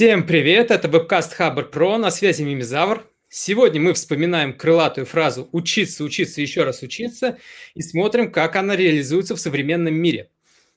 [0.00, 3.06] Всем привет, это вебкаст Хабр Про, на связи Мимизавр.
[3.28, 7.36] Сегодня мы вспоминаем крылатую фразу «учиться, учиться, еще раз учиться»
[7.74, 10.30] и смотрим, как она реализуется в современном мире.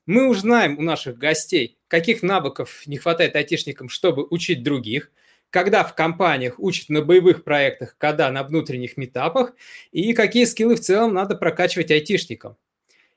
[0.05, 5.09] Мы узнаем у наших гостей, каких навыков не хватает айтишникам, чтобы учить других,
[5.51, 9.53] когда в компаниях учат на боевых проектах, когда на внутренних метапах,
[9.93, 12.57] и какие скиллы в целом надо прокачивать айтишникам.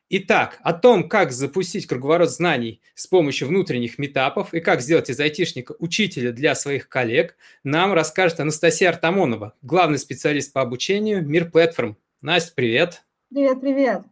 [0.08, 5.18] Итак, о том, как запустить круговорот знаний с помощью внутренних метапов и как сделать из
[5.18, 11.96] айтишника учителя для своих коллег, нам расскажет Анастасия Артамонова, главный специалист по обучению Мир Платформ.
[12.20, 13.02] Настя, привет.
[13.34, 14.02] Привет, привет.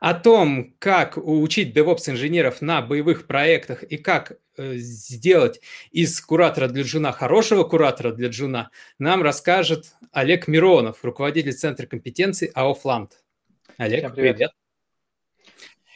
[0.00, 6.84] О том, как учить DevOps-инженеров на боевых проектах и как э, сделать из куратора для
[6.84, 13.18] джуна хорошего куратора для джуна, нам расскажет Олег Миронов, руководитель Центра компетенций АО «Флант».
[13.78, 14.36] Олег, Всем привет.
[14.36, 14.50] привет.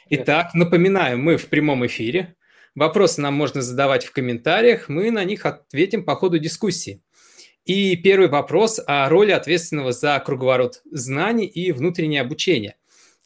[0.09, 2.37] Итак, напоминаю, мы в прямом эфире.
[2.77, 7.03] Вопросы нам можно задавать в комментариях, мы на них ответим по ходу дискуссии.
[7.65, 12.77] И первый вопрос о роли ответственного за круговорот знаний и внутреннее обучение.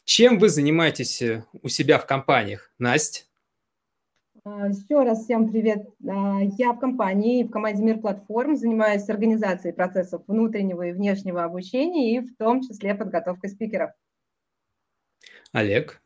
[0.05, 3.25] Чем вы занимаетесь э, у себя в компаниях, Настя?
[4.43, 5.87] А, Еще раз всем привет.
[6.07, 12.15] А, я в компании, в команде Мир Платформ занимаюсь организацией процессов внутреннего и внешнего обучения
[12.15, 13.91] и в том числе подготовкой спикеров.
[15.51, 16.01] Олег?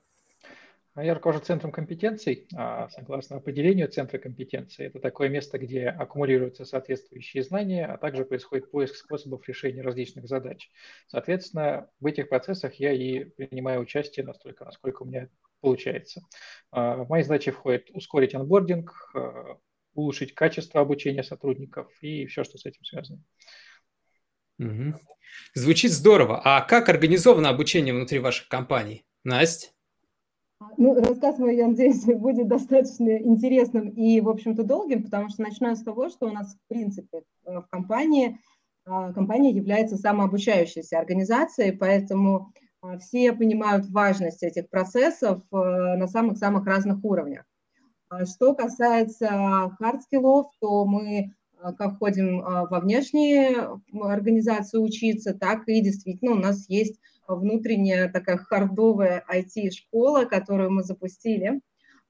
[0.93, 2.47] А я руковожу центром компетенций.
[2.53, 8.69] А, согласно определению центра компетенций, это такое место, где аккумулируются соответствующие знания, а также происходит
[8.69, 10.69] поиск способов решения различных задач.
[11.07, 15.29] Соответственно, в этих процессах я и принимаю участие настолько, насколько у меня
[15.61, 16.23] получается.
[16.71, 19.13] А, в мои задачи входит ускорить анбординг,
[19.93, 23.23] улучшить качество обучения сотрудников и все, что с этим связано.
[24.59, 24.99] Угу.
[25.53, 26.41] Звучит здорово.
[26.43, 29.05] А как организовано обучение внутри ваших компаний?
[29.23, 29.69] Настя?
[30.77, 35.75] Ну, рассказ мой, я надеюсь, будет достаточно интересным и, в общем-то, долгим, потому что начну
[35.75, 38.39] с того, что у нас, в принципе, э, в компании,
[38.85, 42.53] э, компания является самообучающейся организацией, поэтому
[42.83, 47.45] э, все понимают важность этих процессов на самых-самых разных уровнях.
[48.25, 51.33] Что касается хардскиллов, то мы
[51.77, 56.99] как ходим во внешние организации учиться, так и действительно у нас есть
[57.35, 61.61] внутренняя такая хардовая IT-школа, которую мы запустили.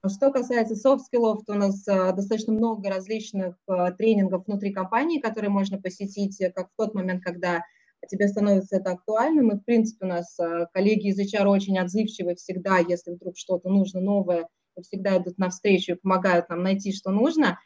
[0.04, 5.50] Что касается софт-скиллов, то у нас а, достаточно много различных а, тренингов внутри компании, которые
[5.50, 7.62] можно посетить как в тот момент, когда
[8.08, 9.52] тебе становится это актуальным.
[9.52, 13.68] И, в принципе, у нас а, коллеги из HR очень отзывчивы всегда, если вдруг что-то
[13.68, 14.48] нужно новое,
[14.82, 17.60] всегда идут навстречу и помогают нам найти, что нужно.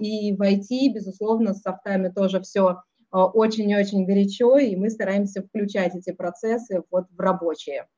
[0.00, 2.78] И в IT, безусловно, с софтами тоже все
[3.10, 7.88] очень-очень горячо, и мы стараемся включать эти процессы вот в рабочие.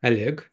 [0.00, 0.50] Олег?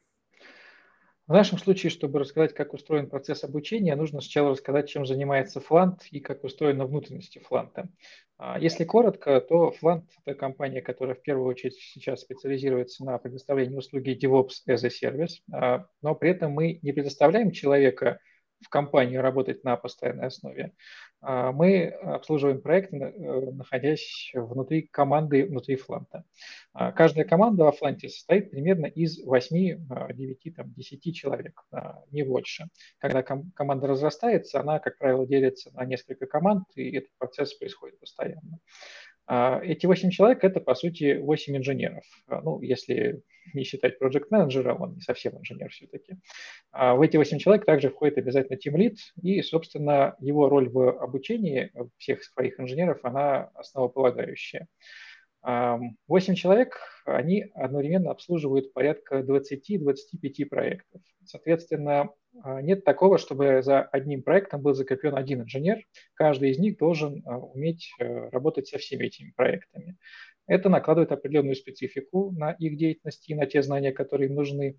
[1.32, 6.06] В нашем случае, чтобы рассказать, как устроен процесс обучения, нужно сначала рассказать, чем занимается Флант
[6.12, 7.88] и как устроена внутренности Фланта.
[8.38, 13.78] А, если коротко, то Флант– это компания, которая в первую очередь сейчас специализируется на предоставлении
[13.78, 18.20] услуги DevOps as a Service, а, но при этом мы не предоставляем человека
[18.60, 20.74] в компании работать на постоянной основе.
[21.22, 26.24] А, мы обслуживаем проекты, э, находясь внутри команды, внутри Фланта.
[26.74, 29.78] А, каждая команда во Фланте состоит примерно из 8,
[30.14, 32.66] 9, там, 10 человек, а, не больше.
[32.98, 38.00] Когда ком- команда разрастается, она, как правило, делится на несколько команд, и этот процесс происходит
[38.00, 38.60] постоянно.
[39.28, 42.04] Эти 8 человек– это, по сути, 8 инженеров.
[42.28, 43.24] Ну, если
[43.54, 46.18] не считать проект менеджера он не совсем инженер все-таки.
[46.72, 51.02] А в эти 8 человек также входит обязательно Team Lead, и, собственно, его роль в
[51.02, 54.68] обучении всех своих инженеров, она основополагающая.
[55.44, 61.02] 8 человек, они одновременно обслуживают порядка 20-25 проектов.
[61.26, 62.10] Соответственно, а,
[62.62, 65.84] нет такого, чтобы за одним проектом был закреплен один инженер.
[66.14, 69.98] Каждый из них должен а, уметь э, работать со всеми этими проектами.
[70.48, 74.78] Это накладывает определенную специфику на их деятельность и на те знания, которые им нужны.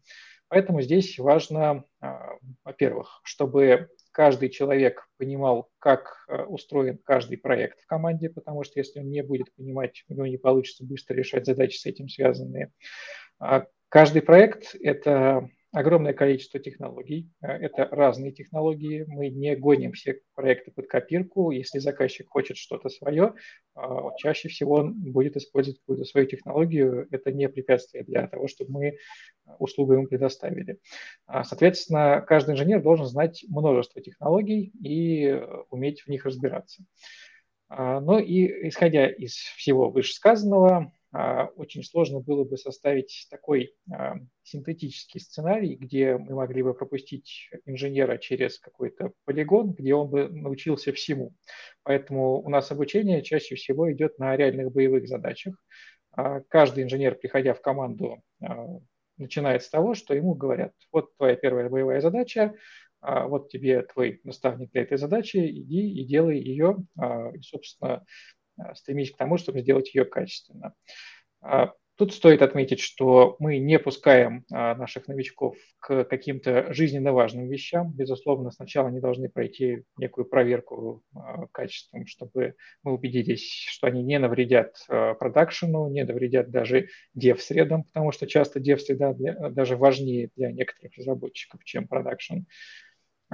[0.49, 2.32] Поэтому здесь важно, а,
[2.64, 9.00] во-первых, чтобы каждый человек понимал, как а, устроен каждый проект в команде, потому что если
[9.00, 12.70] он не будет понимать, у него не получится быстро решать задачи с этим связанные.
[13.38, 17.30] А, каждый проект– это огромное количество технологий.
[17.40, 19.04] Э, это разные технологии.
[19.08, 21.50] Мы не гоним все проекты под копирку.
[21.50, 23.34] Если заказчик хочет что-то свое,
[23.74, 23.80] э,
[24.19, 27.08] чаще всего он будет использовать какую-то свою технологию.
[27.10, 28.98] Это не препятствие для того, чтобы мы
[29.58, 30.78] услугу ему предоставили.
[31.26, 36.84] А, соответственно, каждый инженер должен знать множество технологий и э, уметь в них разбираться.
[37.69, 45.20] А, ну и исходя из всего вышесказанного, очень сложно было бы составить такой а, синтетический
[45.20, 51.35] сценарий, где мы могли бы пропустить инженера через какой-то полигон, где он бы научился всему.
[51.82, 55.55] Поэтому у нас обучение чаще всего идет на реальных боевых задачах.
[56.12, 58.23] А, каждый инженер, приходя в команду,
[59.19, 62.55] начинает с того, что ему говорят, вот твоя первая боевая задача,
[63.03, 66.79] вот тебе твой наставник для этой задачи, иди и делай ее,
[67.35, 68.05] и, собственно,
[68.58, 70.75] Э, стремись к тому, чтобы сделать ее качественно.
[71.40, 77.49] А, тут стоит отметить, что мы не пускаем а, наших новичков к каким-то жизненно важным
[77.49, 77.93] вещам.
[77.93, 84.19] Безусловно, сначала они должны пройти некую проверку а, качеством, чтобы мы убедились, что они не
[84.19, 89.14] навредят продакшену, не навредят даже дев-средам, потому что часто дев-среда
[89.50, 92.40] даже важнее для некоторых разработчиков, чем продакшн.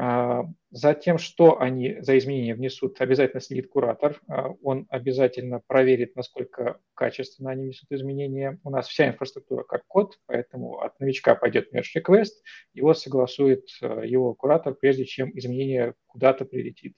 [0.01, 4.21] А, за тем, что они за изменения внесут, обязательно следит куратор.
[4.29, 8.61] А, он обязательно проверит, насколько качественно они несут изменения.
[8.63, 12.31] У нас вся инфраструктура как код, поэтому от новичка пойдет request,
[12.75, 16.95] его согласует а, его куратор, прежде чем изменение куда-то прилетит.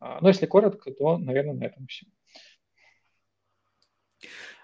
[0.00, 2.06] Но если коротко, то, наверное, на этом все.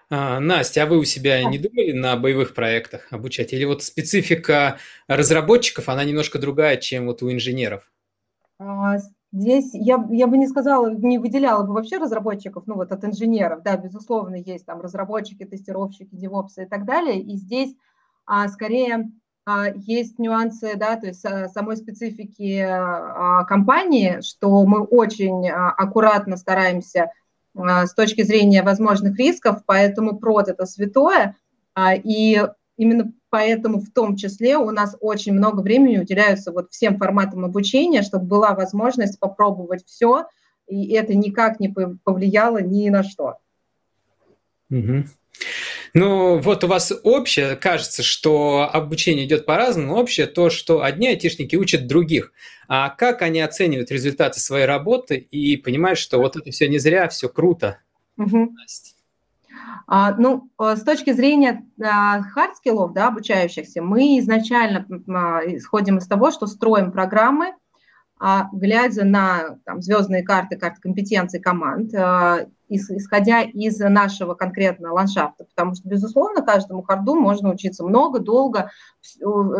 [0.09, 3.53] А, Настя, а вы у себя не думали на боевых проектах обучать?
[3.53, 7.91] Или вот специфика разработчиков, она немножко другая, чем вот у инженеров?
[8.59, 8.97] А,
[9.31, 13.63] здесь я, я бы не сказала, не выделяла бы вообще разработчиков, ну вот от инженеров,
[13.63, 17.75] да, безусловно, есть там разработчики, тестировщики, девопсы и так далее, и здесь
[18.27, 19.11] а, скорее
[19.45, 22.65] а, есть нюансы, да, то есть самой специфики
[23.47, 27.11] компании, что мы очень аккуратно стараемся
[27.55, 31.37] с точки зрения возможных рисков, поэтому прод– это святое,
[31.73, 32.41] а, и
[32.77, 38.01] именно поэтому в том числе у нас очень много времени уделяется вот всем форматам обучения,
[38.01, 40.27] чтобы была возможность попробовать все,
[40.67, 41.73] и это никак не
[42.03, 43.37] повлияло ни на что.
[44.69, 45.05] Угу.
[45.95, 51.55] Ну, вот у вас общее, кажется, что обучение идет по-разному, общее то, что одни айтишники
[51.55, 52.33] учат других.
[52.67, 57.07] А как они оценивают результаты своей работы и понимают, что вот это все не зря,
[57.07, 57.79] все круто?
[58.17, 58.55] Угу.
[59.87, 66.31] А, ну, э, с точки зрения хард-скиллов, да, обучающихся, мы изначально а, исходим из того,
[66.31, 67.53] что строим программы,
[68.19, 75.75] глядя на там, звездные карты, карты компетенций команд, а, исходя из нашего конкретного ландшафта, потому
[75.75, 78.71] что, безусловно, каждому харду можно учиться много, долго,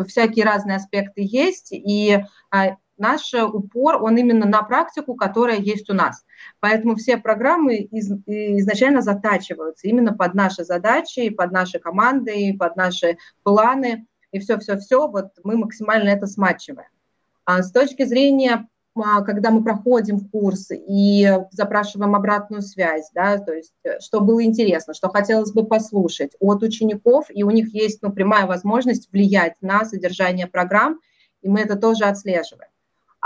[0.07, 5.94] всякие разные аспекты есть, и а, наш упор, он именно на практику, которая есть у
[5.94, 6.24] нас.
[6.60, 13.18] Поэтому все программы из, изначально затачиваются именно под наши задачи, под наши команды, под наши
[13.44, 16.90] планы, и все-все-все, вот мы максимально это смачиваем.
[17.45, 23.53] А с точки зрения, а, когда мы проходим курс и запрашиваем обратную связь, да, то
[23.53, 28.01] есть э, что было интересно, что хотелось бы послушать от учеников, и у них есть
[28.01, 31.00] ну, прямая возможность влиять на содержание программ,
[31.42, 32.69] и мы это тоже отслеживаем.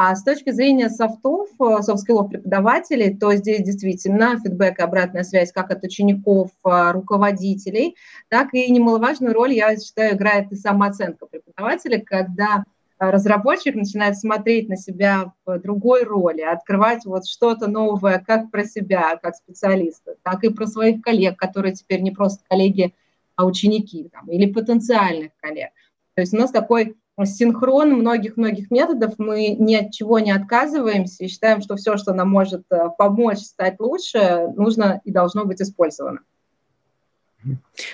[0.01, 5.51] А с точки зрения софтов, э, софт-скиллов преподавателей, то здесь действительно фидбэк и обратная связь
[5.51, 7.95] как от учеников, э, руководителей,
[8.27, 12.63] так и немаловажную роль, я считаю, играет и самооценка преподавателя, когда
[12.99, 19.17] разработчик начинает смотреть на себя в другой роли, открывать вот что-то новое как про себя,
[19.21, 22.93] как специалиста, так и про своих коллег, которые теперь не просто коллеги,
[23.35, 25.69] а ученики там, или потенциальных коллег.
[26.15, 31.27] То есть у нас такой синхрон многих-многих методов, мы ни от чего не отказываемся и
[31.27, 36.21] считаем, что все, что нам может э, помочь стать лучше, нужно и должно быть использовано.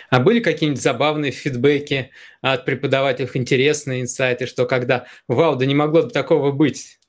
[0.10, 2.12] А были какие-нибудь забавные фидбэки
[2.42, 7.00] от преподавателей, интересные инсайты, что когда «Вау, да не могло бы такого быть»?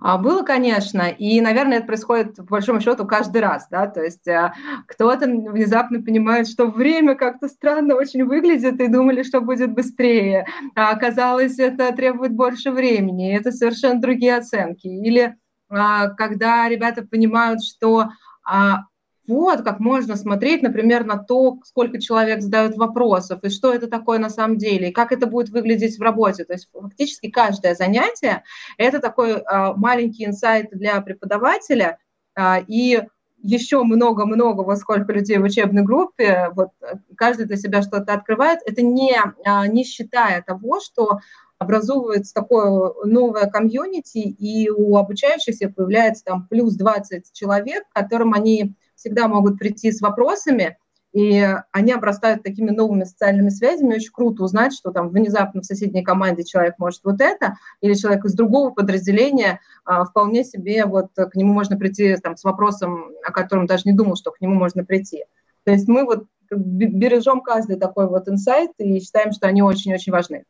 [0.00, 4.26] А было, конечно, и, наверное, это происходит, по большому счету, каждый раз, да, то есть
[4.28, 4.54] а,
[4.86, 10.90] кто-то внезапно понимает, что время как-то странно очень выглядит, и думали, что будет быстрее, а
[10.90, 15.36] оказалось, это требует больше времени, это совершенно другие оценки, или
[15.68, 18.08] а, когда ребята понимают, что
[18.44, 18.84] а,
[19.30, 24.18] вот как можно смотреть, например, на то, сколько человек задают вопросов, и что это такое
[24.18, 26.44] на самом деле, и как это будет выглядеть в работе.
[26.44, 28.42] То есть фактически каждое занятие–
[28.76, 31.98] это такой а, маленький инсайт для преподавателя,
[32.34, 33.02] а, и
[33.42, 36.70] еще много-много, во сколько людей в учебной группе, вот
[37.16, 41.20] каждый для себя что-то открывает, это не, а, не считая того, что
[41.58, 49.26] образовывается такое новое комьюнити, и у обучающихся появляется там плюс 20 человек, которым они всегда
[49.26, 50.76] могут прийти с вопросами,
[51.12, 53.96] и они обрастают такими новыми социальными связями.
[53.96, 58.24] Очень круто узнать, что там внезапно в соседней команде человек может вот это, или человек
[58.24, 63.32] из другого подразделения а, вполне себе вот к нему можно прийти там, с вопросом, о
[63.32, 65.24] котором даже не думал, что к нему можно прийти.
[65.64, 70.44] То есть мы вот бережем каждый такой вот инсайт и считаем, что они очень-очень важны.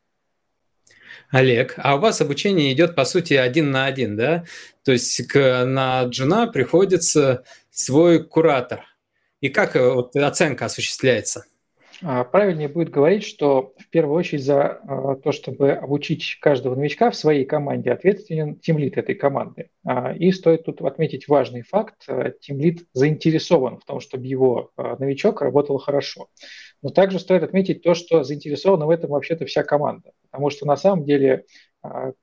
[1.31, 4.45] Олег, а у вас обучение идет, по сути, один на один, да?
[4.85, 7.45] То есть к, на джуна приходится
[7.81, 8.85] свой куратор.
[9.41, 11.47] И как э, вот, оценка осуществляется?
[12.03, 17.11] А, правильнее будет говорить, что в первую очередь за а, то, чтобы обучить каждого новичка
[17.11, 19.71] в своей команде, ответственен тимлит этой команды.
[19.85, 22.07] А, и стоит тут отметить важный факт.
[22.41, 26.29] Тимлит заинтересован в том, чтобы его новичок работал хорошо.
[26.83, 30.13] Но также стоит отметить то, что заинтересована в этом вообще-то вся команда.
[30.31, 31.45] Потому что на самом деле,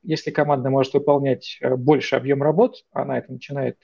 [0.02, 3.78] если команда может выполнять больше объем работ, она это начинает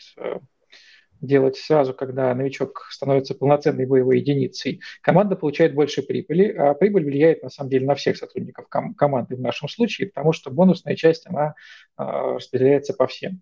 [1.23, 7.41] делать сразу, когда новичок становится полноценной боевой единицей, команда получает больше прибыли, а прибыль влияет
[7.43, 11.25] на самом деле на всех сотрудников ком- команды в нашем случае, потому что бонусная часть,
[11.27, 11.55] она
[11.97, 13.41] э, распределяется по всем.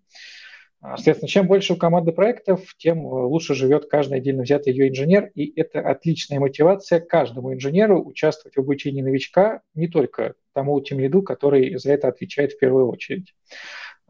[0.80, 5.30] А, соответственно, чем больше у команды проектов, тем лучше живет каждый отдельно взятый ее инженер,
[5.36, 11.22] и это отличная мотивация каждому инженеру участвовать в обучении новичка, не только тому тем лиду,
[11.22, 13.32] который за это отвечает в первую очередь.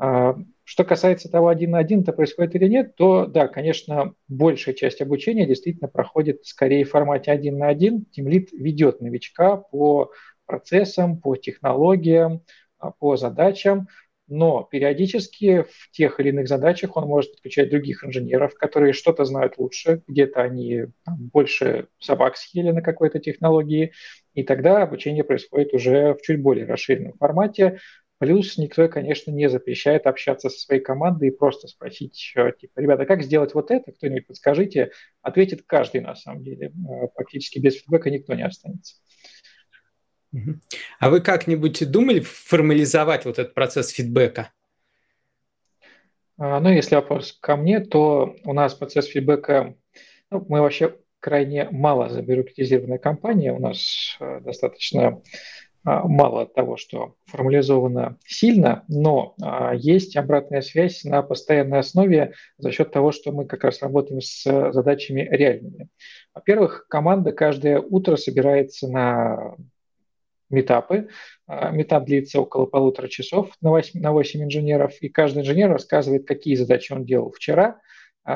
[0.04, 4.74] А, что касается того, один на один это происходит или нет, то да, конечно, большая
[4.74, 8.06] часть обучения действительно проходит скорее в формате один на один.
[8.06, 10.10] Тимлит ведет новичка по
[10.44, 12.42] процессам, по технологиям,
[12.80, 13.86] а, по задачам,
[14.26, 19.56] но периодически в тех или иных задачах он может подключать других инженеров, которые что-то знают
[19.58, 23.92] лучше, где-то они там, больше собак съели на какой-то технологии,
[24.34, 27.78] и тогда обучение происходит уже в чуть более расширенном формате,
[28.22, 32.12] Плюс никто, конечно, не запрещает общаться со своей командой и просто спросить,
[32.60, 36.68] типа, ребята, как сделать вот это, кто-нибудь подскажите, ответит каждый на самом деле.
[36.68, 38.94] Э, практически без фидбэка никто не останется.
[41.00, 44.52] А вы как-нибудь думали формализовать вот этот процесс фидбэка?
[46.38, 49.74] А, ну, если вопрос ко мне, то у нас процесс фидбэка,
[50.30, 55.22] ну, мы вообще крайне мало забюрократизированная компания, у нас э, достаточно
[55.84, 62.92] мало того, что формализовано сильно, но а, есть обратная связь на постоянной основе за счет
[62.92, 65.88] того, что мы как раз работаем с задачами реальными.
[66.34, 69.56] Во-первых, команда каждое утро собирается на
[70.50, 71.08] метапы.
[71.48, 76.28] А, метап длится около полутора часов на 8, на 8 инженеров, и каждый инженер рассказывает,
[76.28, 77.80] какие задачи он делал вчера,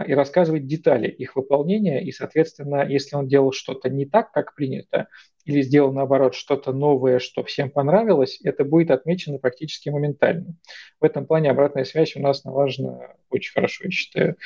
[0.08, 5.06] и рассказывает детали их выполнения, и, соответственно, если он делал что-то не так, как принято,
[5.46, 10.56] или сделал, наоборот, что-то новое, что всем понравилось, это будет отмечено практически моментально.
[11.00, 14.36] В этом плане обратная связь у нас налажена очень хорошо, я считаю.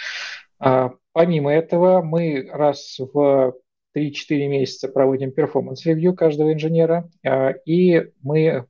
[0.59, 3.54] А, помимо этого, мы раз в
[3.97, 8.66] 3-4 месяца проводим перформанс-ревью каждого инженера, а, и мы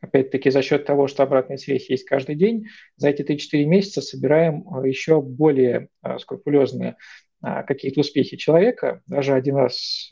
[0.00, 4.64] опять-таки за счет того, что обратная связь есть каждый день, за эти 3-4 месяца собираем
[4.70, 6.96] а, еще более а, скрупулезные
[7.42, 9.02] какие-то успехи человека.
[9.06, 10.10] Даже один раз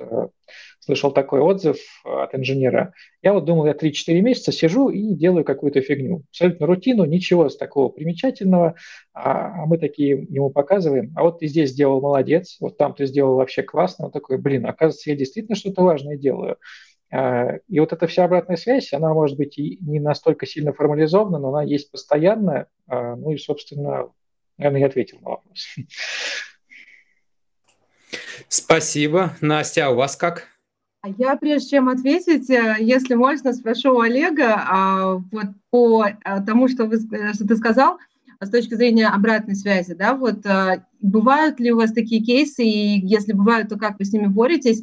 [0.80, 2.92] слышал такой отзыв от инженера.
[3.22, 6.24] Я вот думал, я 3-4 месяца сижу и делаю какую-то фигню.
[6.30, 8.74] Абсолютно рутину, ничего с такого примечательного.
[9.12, 11.12] А, а мы такие ему показываем.
[11.16, 14.06] А вот ты здесь сделал молодец, вот там ты сделал вообще классно.
[14.06, 16.56] Он такой, блин, оказывается, я действительно что-то важное делаю.
[17.12, 21.38] А, и вот эта вся обратная связь, она может быть и не настолько сильно формализована,
[21.38, 22.66] но она есть постоянно.
[22.88, 24.10] А, ну и, собственно,
[24.56, 25.76] наверное, я ответил на вопрос.
[28.48, 29.34] Спасибо.
[29.40, 30.48] Настя, а у вас как?
[31.02, 36.14] А я, прежде чем ответить, э, если можно, спрошу у Олега а, вот по э,
[36.44, 37.98] тому, что, вы, э, что ты сказал,
[38.38, 40.46] с точки зрения обратной связи, да, вот
[41.02, 44.82] бывают ли у вас такие кейсы, и если бывают, то как вы с ними боретесь?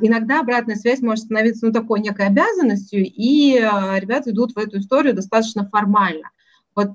[0.00, 5.12] Иногда обратная связь может становиться, ну, такой некой обязанностью, и ребята идут в эту историю
[5.12, 6.30] достаточно формально.
[6.74, 6.92] Вот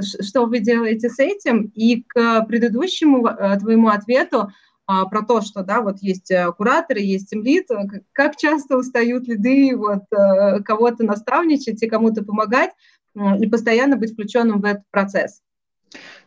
[0.00, 1.70] что вы делаете с этим?
[1.76, 3.28] И к предыдущему
[3.60, 4.50] твоему ответу,
[4.86, 9.76] про то, что, да, вот есть э, кураторы, есть темлит, э, как часто устают лиды
[9.76, 12.70] вот э, кого-то наставничать и кому-то помогать
[13.40, 15.40] и постоянно быть включенным в этот процесс.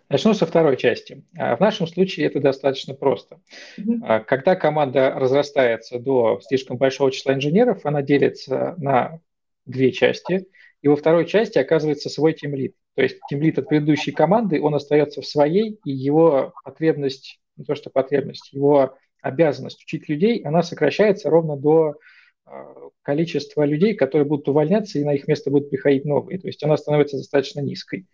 [0.09, 1.23] Начну со второй части.
[1.37, 3.39] А, в нашем случае это достаточно просто.
[3.77, 4.23] Mm-hmm.
[4.25, 9.19] Когда команда разрастается до слишком большого числа инженеров, она делится на
[9.67, 10.47] две части,
[10.81, 12.73] и во второй части оказывается свой тимлит.
[12.95, 17.75] То есть тимлит от предыдущей команды, он остается в своей, и его потребность не то
[17.75, 21.97] что потребность, его обязанность учить людей, она сокращается ровно до
[22.45, 22.65] а,
[23.03, 26.39] количества людей, которые будут увольняться, и на их место будут приходить новые.
[26.39, 28.07] То есть она становится достаточно низкой.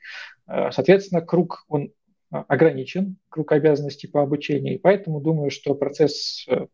[0.45, 1.91] А, соответственно, круг, он
[2.31, 6.65] а, ограничен, круг обязанностей по обучению, и поэтому думаю, что процесс, э,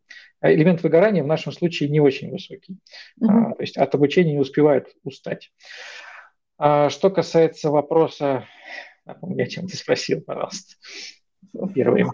[0.42, 2.78] элемент выгорания в нашем случае не очень высокий.
[3.22, 3.56] Mm-hmm.
[3.56, 5.52] То есть от обучения не успевают устать.
[6.58, 8.46] Что касается вопроса,
[9.06, 10.76] напомню, о чем ты спросил, пожалуйста,
[11.74, 12.06] первый.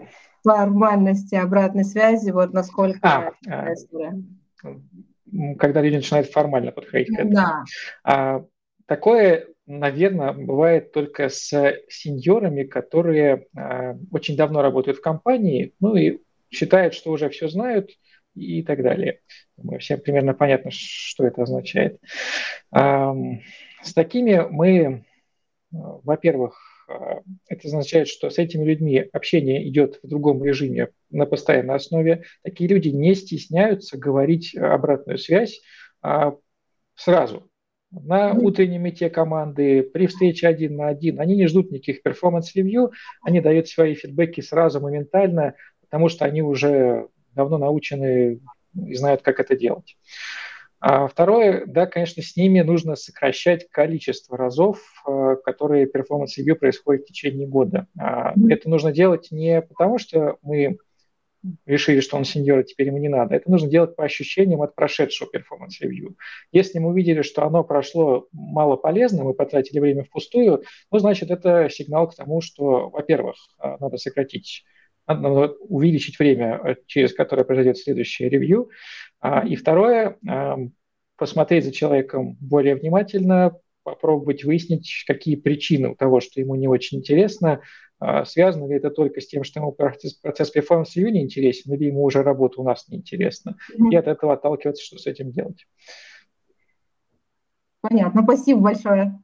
[0.42, 3.74] Формальности обратной связи, вот насколько а, а,
[5.58, 7.34] когда люди начинают формально подходить к этому.
[7.34, 7.64] Да.
[8.04, 8.44] А,
[8.86, 11.50] такое, наверное, бывает только с
[11.88, 16.18] сеньорами, которые а, очень давно работают в компании, ну и
[16.50, 17.90] считают, что уже все знают
[18.34, 19.20] и так далее.
[19.56, 22.00] Думаю, всем примерно понятно, что это означает.
[22.70, 23.14] А,
[23.82, 25.04] с такими мы,
[25.70, 26.67] во-первых, а,
[27.48, 32.24] это означает, что с этими людьми общение идет в другом режиме на постоянной основе.
[32.42, 35.60] Такие люди не стесняются говорить обратную связь
[36.02, 36.34] а,
[36.94, 37.50] сразу.
[37.90, 42.92] На утреннем мите команды, при встрече один на один, они не ждут никаких перформанс-ревью,
[43.22, 48.40] они дают свои фидбэки сразу, моментально, потому что они уже давно научены
[48.74, 49.96] и знают, как это делать.
[50.80, 57.02] А второе, да, конечно, с ними нужно сокращать количество разов, э, которые перформанс ревью происходит
[57.02, 57.88] в течение года.
[57.98, 60.78] А это нужно делать не потому, что мы
[61.66, 63.34] решили, что он сеньор, и теперь ему не надо.
[63.34, 66.16] Это нужно делать по ощущениям от прошедшего перформанс-ревью.
[66.52, 71.68] Если мы увидели, что оно прошло мало полезно, мы потратили время впустую, ну, значит, это
[71.70, 74.64] сигнал к тому, что, во-первых, э, надо сократить
[75.14, 78.70] надо увеличить время, э, через которое произойдет следующее ревью.
[79.20, 80.16] А, и второе,
[81.16, 86.98] посмотреть за человеком более внимательно, попробовать выяснить, какие причины у того, что ему не очень
[86.98, 87.62] интересно,
[88.00, 91.72] а, связано ли это только с тем, что ему процесс, процесс перформанс ревью не интересен,
[91.74, 93.90] или ему уже работа у нас не интересна, mm-hmm.
[93.90, 95.66] и от этого отталкиваться, что с этим делать.
[97.80, 99.18] Понятно, спасибо большое.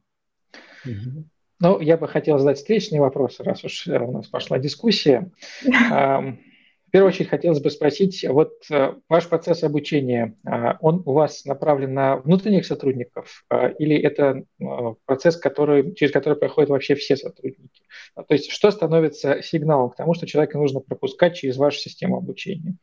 [0.85, 1.23] Mm-hmm.
[1.59, 5.31] Ну, я бы хотел задать встречные вопросы, раз уж э, у нас пошла дискуссия.
[6.87, 11.43] В первую очередь хотелось бы спросить, вот э, ваш процесс обучения, а, он у вас
[11.43, 17.17] направлен на внутренних сотрудников а, или это а, процесс, который, через который проходят вообще все
[17.17, 17.81] сотрудники?
[18.15, 22.77] То есть что становится сигналом к тому, что человека нужно пропускать через вашу систему обучения?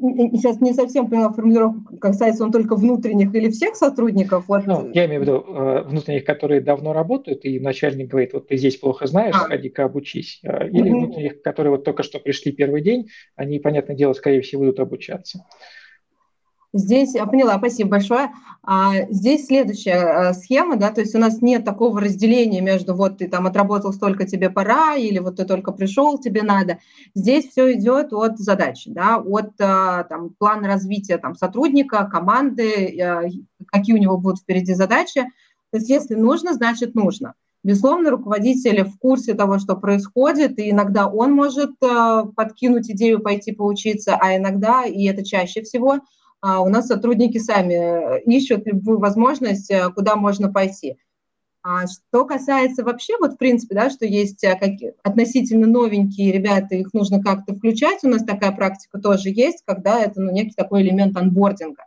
[0.00, 4.44] Сейчас не совсем поняла формулировку, касается он только внутренних или всех сотрудников?
[4.48, 4.66] Вот.
[4.66, 8.56] Ну, я имею в виду э, внутренних, которые давно работают, и начальник говорит, вот ты
[8.56, 9.46] здесь плохо знаешь, а.
[9.46, 10.40] ходи-ка обучись.
[10.42, 11.00] Э, или угу.
[11.00, 15.44] внутренних, которые вот только что пришли первый день, они, понятное дело, скорее всего, будут обучаться.
[16.74, 18.30] Здесь, я поняла, спасибо большое.
[18.62, 23.18] А, здесь следующая а, схема, да, то есть у нас нет такого разделения между вот
[23.18, 26.78] ты там отработал столько, тебе пора, или вот ты только пришел, тебе надо.
[27.14, 33.22] Здесь все идет от задачи, да, от а, там, плана развития там, сотрудника, команды, а,
[33.68, 35.22] какие у него будут впереди задачи.
[35.70, 37.32] То есть если нужно, значит нужно.
[37.64, 43.50] Безусловно, руководитель в курсе того, что происходит, и иногда он может э, подкинуть идею пойти
[43.50, 46.00] поучиться, а иногда, и это чаще всего, а
[46.42, 50.96] у нас сотрудники сами э, ищут любую возможность, э, куда можно пойти.
[51.62, 54.70] А что касается вообще, вот в принципе, да, что есть э, как,
[55.02, 60.20] относительно новенькие ребята, их нужно как-то включать, у нас такая практика тоже есть, когда это
[60.20, 61.84] ну, некий такой элемент анбординга.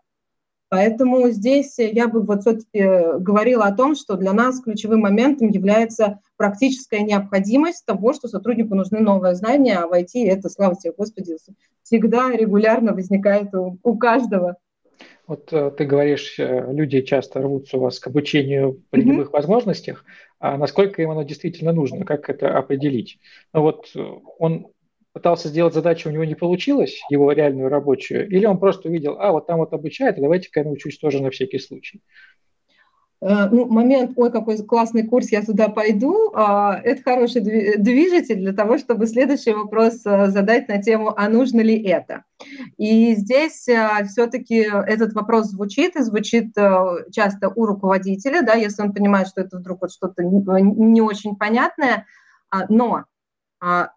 [0.71, 6.21] Поэтому здесь я бы вот все-таки говорила о том, что для нас ключевым моментом является
[6.37, 11.35] практическая необходимость того, что сотруднику нужны новые знания, а в IT это, слава тебе, Господи,
[11.83, 14.55] всегда регулярно возникает у, у каждого.
[15.27, 19.05] Вот э, ты говоришь, э, люди часто рвутся у вас к обучению при mm-hmm.
[19.07, 20.05] любых возможностях,
[20.39, 23.19] а насколько им оно действительно нужно, как это определить?
[23.53, 23.99] Ну вот э,
[24.39, 24.67] он
[25.13, 29.31] пытался сделать задачу, у него не получилось, его реальную рабочую, или он просто увидел, а,
[29.31, 32.01] вот там вот обучают, давайте-ка я научусь тоже на всякий случай.
[33.23, 38.53] Э, ну, момент, ой, какой классный курс, я туда пойду, а, это хороший движитель для
[38.53, 42.23] того, чтобы следующий вопрос э, задать на тему, а нужно ли это?
[42.77, 46.55] И здесь э, все-таки этот вопрос звучит, и звучит
[47.11, 52.07] часто у руководителя, да, если он понимает, что это вдруг вот что-то не очень понятное,
[52.51, 53.05] а, но
[53.61, 53.91] а,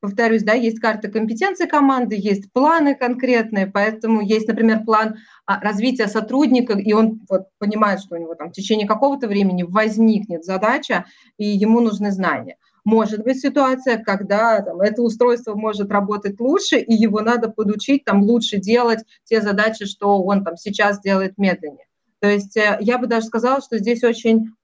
[0.00, 6.06] повторюсь, да, есть карта компетенции команды, есть планы конкретные, поэтому есть, например, план а, развития
[6.06, 11.06] сотрудника, и он вот понимает, что у него там в течение какого-то времени возникнет задача,
[11.36, 12.56] и ему нужны знания.
[12.84, 18.22] Может быть ситуация, когда там, это устройство может работать лучше, и его надо подучить там
[18.22, 21.86] лучше делать те задачи, что он там сейчас делает медленнее.
[22.20, 24.54] То есть э, я бы даже сказала, что здесь очень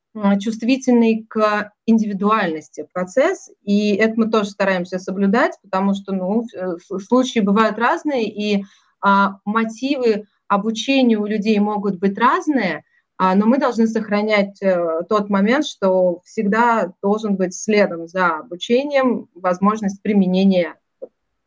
[0.40, 7.40] чувствительный к индивидуальности процесс, и это мы тоже стараемся соблюдать, потому что ну, э, случаи
[7.40, 8.64] бывают разные, и
[9.00, 12.85] а, мотивы обучения у людей могут быть разные,
[13.16, 19.29] а, но мы должны сохранять а, тот момент, что всегда должен быть следом за обучением
[19.35, 20.77] возможность применения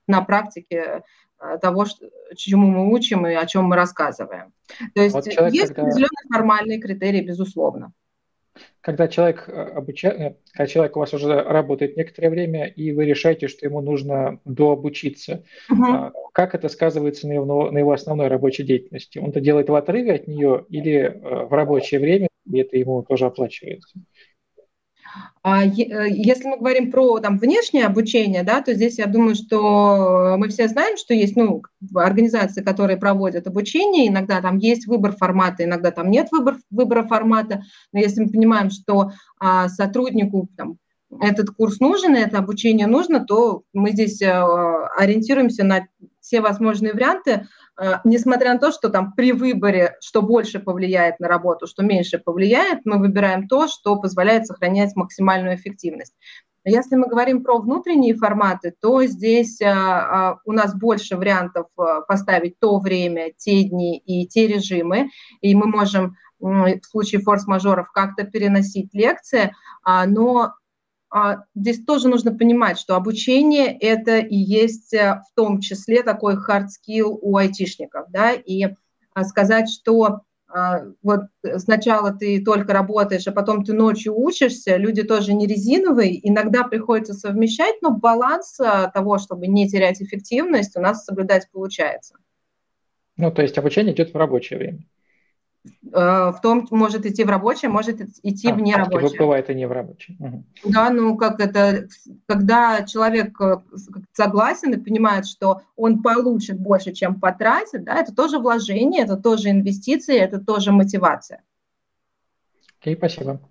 [0.08, 1.03] на практике
[1.39, 4.53] э, того, что, чему мы учим и о чем мы рассказываем.
[4.95, 5.82] То есть вот человек, есть когда...
[5.82, 7.91] определенные формальные критерии, безусловно
[8.82, 10.36] когда человек, обуча...
[10.54, 15.43] когда человек у вас уже работает некоторое время, и вы решаете, что ему нужно дообучиться,
[15.72, 16.12] uh-huh.
[16.34, 19.20] как это сказывается на его, на его основной рабочей деятельности?
[19.20, 23.26] Он это делает в отрыве от нее или в рабочее время, и это ему тоже
[23.26, 24.00] оплачивается?
[25.43, 25.69] А э,
[26.10, 30.67] если мы говорим про там, внешнее обучение, да, то здесь я думаю, что мы все
[30.67, 31.62] знаем, что есть ну,
[31.95, 37.63] организации, которые проводят обучение, иногда там есть выбор формата, иногда там нет выбор, выбора формата,
[37.93, 40.77] но если мы понимаем, что а, сотруднику там,
[41.21, 45.88] этот курс нужен, это обучение нужно, то мы здесь а, ориентируемся на
[46.28, 51.30] все возможные варианты, а, несмотря на то, что там при выборе, что больше повлияет на
[51.30, 56.13] работу, что меньше повлияет, мы выбираем то, что позволяет сохранять максимальную эффективность.
[56.66, 61.68] Если мы говорим про внутренние форматы, то здесь а, у нас больше вариантов
[62.10, 65.10] поставить то время, те дни и те режимы,
[65.40, 69.56] и мы можем в случае форс-мажоров как-то переносить лекции,
[70.06, 70.54] но а,
[71.56, 76.65] здесь тоже нужно понимать, что обучение– это и есть э, в том числе такой hard
[76.67, 78.65] skill у айтишников, да, и
[79.13, 81.22] а, сказать, что а, вот
[81.58, 87.13] сначала ты только работаешь, а потом ты ночью учишься, люди тоже не резиновые, иногда приходится
[87.13, 88.58] совмещать, но баланс
[88.93, 92.15] того, чтобы не терять эффективность, у нас соблюдать получается.
[93.15, 94.80] Ну, то есть обучение идет в рабочее время.
[95.91, 99.20] Э, в том может идти в рабочее, может идти а, в нерабочее.
[99.20, 100.17] Бывает и не в рабочее.
[100.20, 100.43] Угу.
[100.65, 101.88] Да, ну как это,
[102.26, 103.58] когда человек э,
[104.13, 109.50] согласен и понимает, что он получит больше, чем потратит, да, это тоже вложение, это тоже
[109.50, 111.41] инвестиции, это тоже мотивация.
[112.80, 113.41] Окей, okay, спасибо.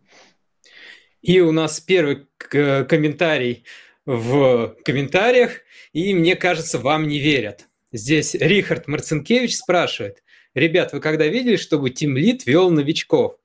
[1.23, 3.65] И у нас первый комментарий
[4.05, 7.67] в комментариях, и мне кажется, вам не верят.
[7.93, 10.23] Здесь Рихард Марцинкевич спрашивает,
[10.57, 13.37] Ребят, вы когда видели, чтобы тимлит вел новичков?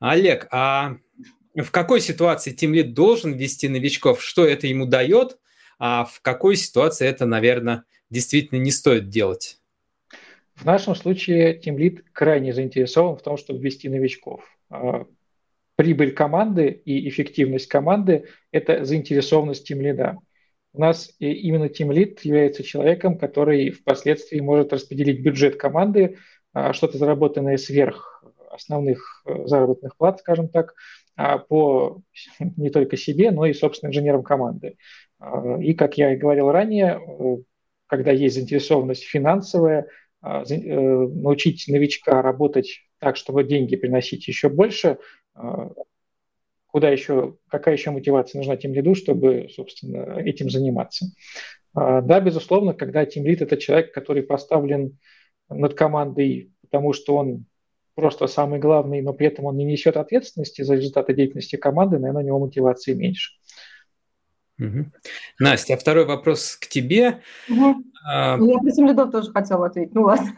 [0.00, 0.98] Олег, а
[1.54, 4.22] в какой ситуации тимлит должен вести новичков?
[4.22, 5.38] Что это ему дает?
[5.78, 9.58] А в какой ситуации это, наверное, действительно не стоит делать?
[10.56, 14.44] В нашем случае тимлит крайне заинтересован в том, чтобы вести новичков.
[14.68, 15.06] А,
[15.76, 20.18] прибыль команды и эффективность команды– это заинтересованность тимлида.
[20.74, 26.18] У нас именно тимлид является человеком, который впоследствии может распределить бюджет команды
[26.72, 28.18] что-то заработанное сверх
[28.58, 30.74] основных э, заработных плат, скажем так,
[31.16, 32.02] а, по
[32.56, 34.76] не только себе, но и, собственно, инженерам команды.
[35.18, 37.36] А, и, как я и говорил ранее, э,
[37.86, 39.86] когда есть заинтересованность финансовая,
[40.22, 44.98] э, научить новичка работать так, чтобы деньги приносить еще больше,
[46.66, 51.06] куда еще, какая еще мотивация нужна тем лиду, чтобы, собственно, этим заниматься.
[51.72, 54.98] Да, безусловно, когда тем лид– это человек, который поставлен
[55.48, 57.46] над командой, потому что он
[57.94, 62.22] просто самый главный, но при этом он не несет ответственности за результаты деятельности команды, наверное,
[62.22, 63.32] у него мотивации меньше.
[64.60, 64.86] Угу.
[65.38, 67.22] Настя, а второй вопрос к тебе.
[67.48, 67.84] Угу.
[68.06, 68.38] А...
[68.40, 70.32] Я про Семлидов тоже хотела ответить, ну ладно.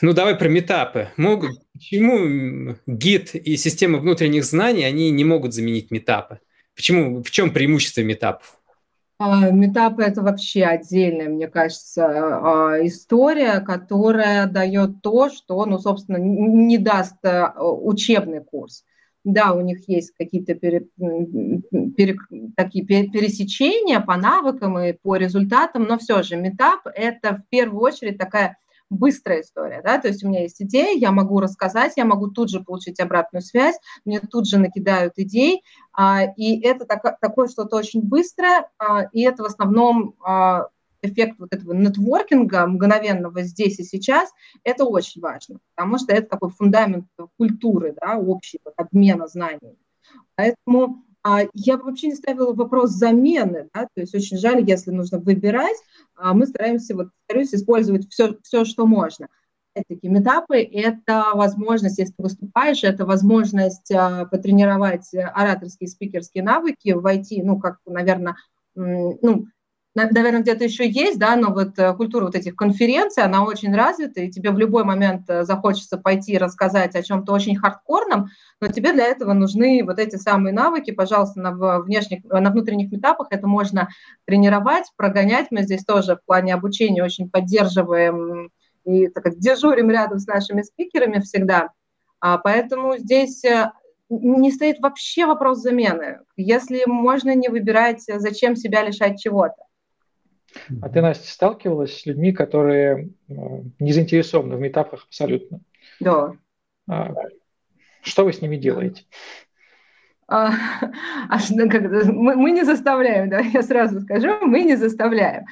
[0.00, 1.08] Ну давай про метапы.
[1.16, 6.40] Могут, почему гид и система внутренних знаний, они не могут заменить метапы?
[6.74, 8.60] Почему, в чем преимущество метапов?
[9.20, 16.18] А, метапы– это вообще отдельная, мне кажется, а, история, которая дает то, что, ну, собственно,
[16.18, 18.84] не даст а, учебный курс.
[19.24, 20.86] Да, у них есть какие-то пере,
[21.96, 22.16] пере,
[22.56, 28.18] такие пересечения по навыкам и по результатам, но все же метап– это в первую очередь
[28.18, 28.56] такая
[28.90, 32.50] быстрая история, да, то есть у меня есть идея, я могу рассказать, я могу тут
[32.50, 37.76] же получить обратную связь, мне тут же накидают идей, а, и это так, такое что-то
[37.76, 40.68] очень быстрое, а, и это в основном а,
[41.02, 44.30] эффект вот этого нетворкинга мгновенного здесь и сейчас,
[44.64, 49.76] это очень важно, потому что это такой фундамент культуры, да, общего обмена знаниями.
[50.34, 51.04] Поэтому
[51.54, 55.76] я вообще не ставила вопрос замены, да, то есть очень жаль, если нужно выбирать,
[56.14, 59.28] а мы стараемся, вот, повторюсь, использовать все, все, что можно.
[59.74, 67.42] Опять-таки, метапы– это возможность, если ты выступаешь, это возможность а, потренировать ораторские, спикерские навыки, войти,
[67.42, 68.36] ну, как, наверное,
[68.74, 69.46] ну,
[69.94, 74.20] наверное, где-то еще есть, да, но вот э, культура вот этих конференций, она очень развита,
[74.20, 78.28] и тебе в любой момент э, захочется пойти рассказать о чем-то очень хардкорном,
[78.60, 83.28] но тебе для этого нужны вот эти самые навыки, пожалуйста, на, внешних, на внутренних метапах
[83.30, 83.88] это можно
[84.26, 85.48] тренировать, прогонять.
[85.50, 88.50] Мы здесь тоже в плане обучения очень поддерживаем
[88.84, 91.70] и так, дежурим рядом с нашими спикерами всегда.
[92.20, 93.70] А, поэтому здесь э,
[94.08, 96.20] не стоит вообще вопрос замены.
[96.36, 99.67] Если можно не выбирать, зачем себя лишать чего-то.
[100.82, 103.32] А ты, Настя, сталкивалась с людьми, которые э,
[103.78, 105.60] не заинтересованы в метапах абсолютно?
[106.00, 106.32] Да.
[106.88, 107.14] А,
[108.02, 109.04] что вы с ними делаете?
[110.28, 110.50] а,
[111.30, 115.46] а мы, мы не заставляем, да, я сразу скажу, мы не заставляем.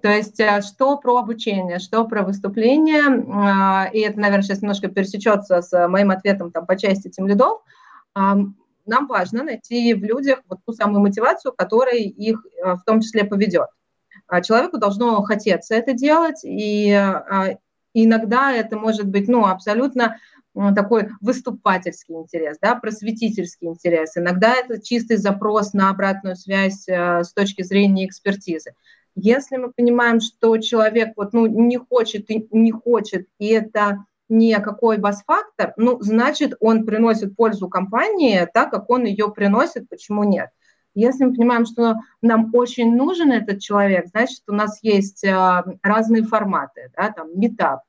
[0.00, 4.88] То есть а, что про обучение, что про выступление, а, и это, наверное, сейчас немножко
[4.88, 7.60] пересечется с моим ответом там, по части тем лидов,
[8.14, 13.68] нам важно найти в людях вот ту самую мотивацию, которая их в том числе поведет.
[14.44, 16.90] Человеку должно хотеться это делать, и
[17.94, 20.16] иногда это может быть ну, абсолютно
[20.74, 24.16] такой выступательский интерес, да, просветительский интерес.
[24.16, 28.72] Иногда это чистый запрос на обратную связь э, с точки зрения экспертизы.
[29.14, 34.58] Если мы понимаем, что человек вот, ну, не хочет и не хочет, и это не
[34.60, 40.50] какой бас-фактор, ну, значит, он приносит пользу компании так, как он ее приносит, почему нет?
[40.94, 46.24] Если мы понимаем, что нам очень нужен этот человек, значит, у нас есть э, разные
[46.24, 47.82] форматы, да, там, метап,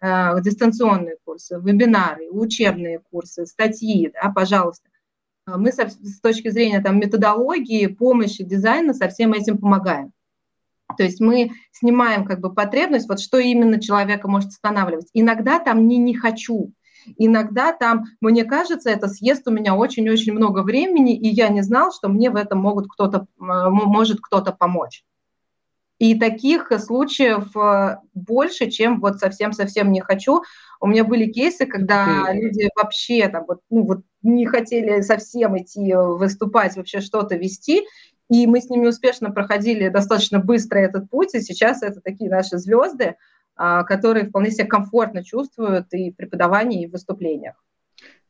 [0.00, 4.88] Э, дистанционные курсы, вебинары, учебные курсы, статьи, да, пожалуйста.
[5.48, 10.12] Э, мы со, с точки зрения там, методологии, помощи, дизайна со всем этим помогаем.
[10.96, 15.10] То есть мы снимаем как бы потребность, вот что именно человека может останавливать.
[15.14, 16.72] Иногда там не «не хочу»,
[17.16, 21.92] иногда там, мне кажется, это съест у меня очень-очень много времени, и я не знал,
[21.92, 25.04] что мне в этом могут кто-то, может кто-то помочь.
[25.98, 30.42] И таких случаев э, больше, чем вот совсем-совсем не хочу.
[30.80, 32.38] У меня были кейсы, когда Ты...
[32.38, 37.84] люди вообще там вот, ну, вот не хотели совсем идти выступать, вообще что-то вести,
[38.30, 42.58] и мы с ними успешно проходили достаточно быстро этот путь, и сейчас это такие наши
[42.58, 43.14] звезды, а,
[43.58, 47.62] которые вполне себя комфортно чувствуют и в преподавании, и в выступлениях.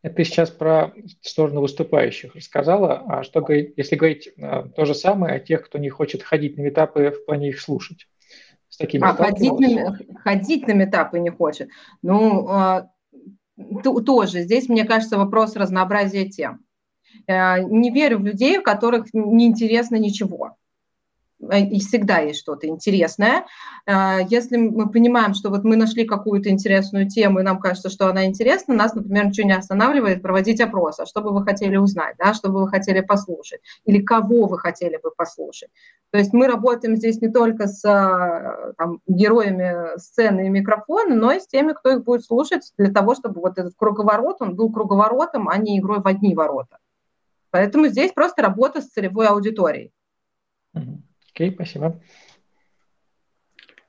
[0.02, 5.34] Это ты сейчас про сторону выступающих рассказала, а что если говорить а, то же самое
[5.34, 8.06] о тех, кто не хочет ходить на метапы в плане их слушать?
[8.68, 11.70] С такими а ходить на, ходить на метапы не хочет.
[12.02, 12.90] Ну, а,
[14.06, 16.60] тоже здесь, мне кажется, вопрос разнообразия тем.
[17.26, 20.56] Э, не верю в людей, в которых не интересно ничего.
[21.50, 23.46] Э, и всегда есть что-то интересное.
[23.86, 28.08] Э, если мы понимаем, что вот мы нашли какую-то интересную тему, и нам кажется, что
[28.08, 31.00] она интересна, нас, например, ничего не останавливает проводить опрос.
[31.00, 32.34] А что бы вы хотели узнать, да?
[32.34, 35.70] что бы вы хотели послушать, или кого вы хотели бы послушать.
[36.10, 41.32] То есть мы работаем здесь не только с э, там, героями сцены и микрофона, но
[41.32, 44.72] и с теми, кто их будет слушать, для того, чтобы вот этот круговорот, он был
[44.72, 46.78] круговоротом, а не игрой в одни ворота.
[47.50, 49.92] Поэтому здесь просто работа с целевой аудиторией.
[51.38, 52.00] Окей, спасибо.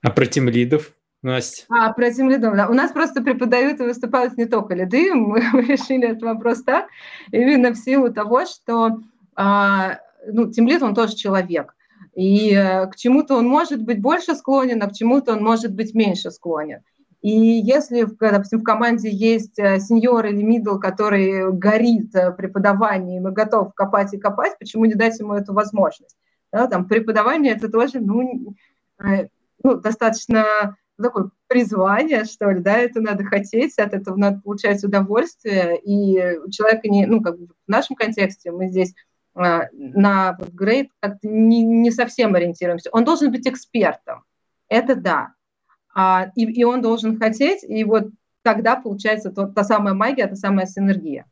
[0.04, 1.66] А про тимлидов, Настя?
[1.70, 2.68] А, про тимлидов, да.
[2.68, 5.12] У нас просто преподают и выступают не только лиды.
[5.16, 6.86] Мы, мы решили этот вопрос так,
[7.32, 9.00] именно в силу того, что
[9.36, 11.74] а, ну, тимлид, он тоже человек.
[12.14, 15.96] И а, к чему-то он может быть больше склонен, а к чему-то он может быть
[15.96, 16.82] меньше склонен.
[17.24, 23.32] И если, допустим, в команде есть э, сеньор или мидл, который горит э, преподаванием и
[23.32, 26.16] готов копать и копать, почему не дать ему эту возможность?
[26.52, 28.56] Да, там преподавание это тоже ну,
[29.04, 29.28] э,
[29.64, 35.80] ну, достаточно такое призвание, что ли, да, это надо хотеть, от этого надо получать удовольствие,
[35.82, 38.94] и у человека не, ну, как бы в нашем контексте мы здесь
[39.34, 42.90] а, на грейд как-то не, не совсем ориентируемся.
[42.92, 44.24] Он должен быть экспертом,
[44.68, 45.34] это да,
[45.96, 48.10] а, и, и он должен хотеть, и вот
[48.42, 51.26] тогда получается то, та самая магия, та самая синергия.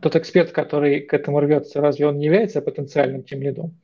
[0.00, 3.78] Тот эксперт, который к этому рвется, разве он не является потенциальным тем лидом?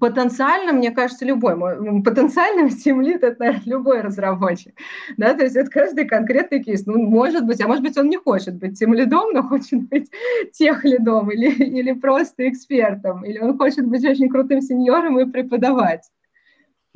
[0.00, 1.54] Потенциально, мне кажется, любой.
[2.02, 4.74] Потенциальным стимлит это наверное, любой разработчик.
[5.16, 6.86] Да, то есть это каждый конкретный кейс.
[6.86, 10.10] Ну, может быть, а может быть, он не хочет быть тем лидом, но хочет быть
[10.52, 16.10] тех лидом или, или просто экспертом, или он хочет быть очень крутым сеньором и преподавать.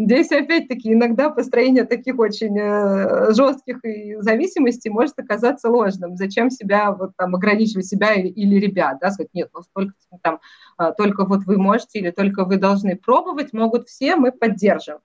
[0.03, 3.81] Здесь, опять-таки, иногда построение таких очень э, жестких
[4.23, 6.17] зависимостей может оказаться ложным.
[6.17, 10.41] Зачем себя вот там ограничивать себя или, ребят, да, сказать, нет, ну столько там,
[10.79, 15.01] а, только вот вы можете или только вы должны пробовать, могут все, мы поддержим.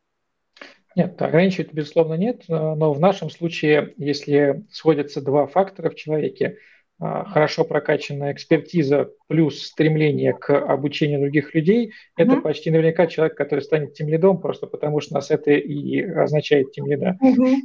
[0.96, 6.58] Нет, ограничивать, безусловно, нет, но в нашем случае, если сходятся два фактора в человеке–
[7.00, 13.94] хорошо прокачанная экспертиза плюс стремление к обучению других людей, это почти наверняка человек, который станет
[13.94, 17.18] тем лидом, просто потому что нас это и означает тем лида.
[17.22, 17.56] Mm-hmm.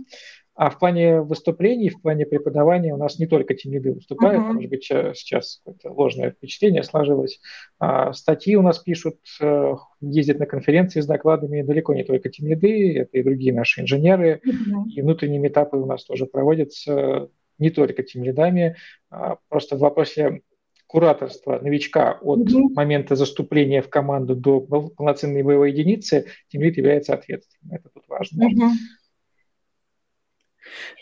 [0.60, 4.52] А в плане выступлений, в плане преподавания у нас не только тем лиды выступают, uh-huh.
[4.52, 7.40] может быть, сейчас какое-то ложное впечатление сложилось.
[7.78, 12.46] А, статьи у нас пишут, э, ездят на конференции с докладами далеко не только тем
[12.46, 14.90] лиды, это и другие наши инженеры, uh-huh.
[14.94, 17.30] и внутренние этапы у нас тоже проводятся
[17.60, 18.76] не только тем лидами,
[19.10, 20.42] а просто в вопросе
[20.86, 27.76] кураторства новичка от mm момента заступления в команду до полноценной боевой единицы, тимлид является ответственным.
[27.76, 28.44] Это тут важно.
[28.44, 28.70] mm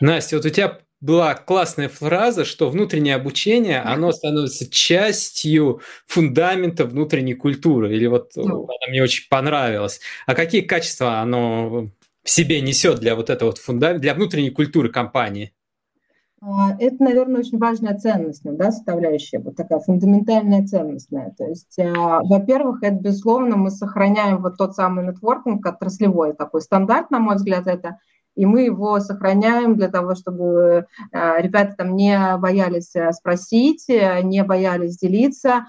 [0.00, 7.34] Настя, вот у тебя была классная фраза, что внутреннее обучение, оно становится частью фундамента внутренней
[7.34, 7.94] культуры.
[7.94, 8.64] Или вот ну.
[8.64, 10.00] она мне очень понравилась.
[10.26, 11.90] А какие качества оно
[12.24, 15.52] в себе несет для вот этого вот фундамента, для внутренней культуры компании?
[16.40, 21.34] А, это, наверное, очень важная ценностная да, составляющая, вот такая фундаментальная ценностная.
[21.36, 27.10] То есть, а, во-первых, это, безусловно, мы сохраняем вот тот самый нетворкинг, отраслевой такой стандарт,
[27.10, 27.98] на мой взгляд, это,
[28.36, 34.96] и мы его сохраняем для того, чтобы а, ребята там не боялись спросить, не боялись
[34.96, 35.66] делиться,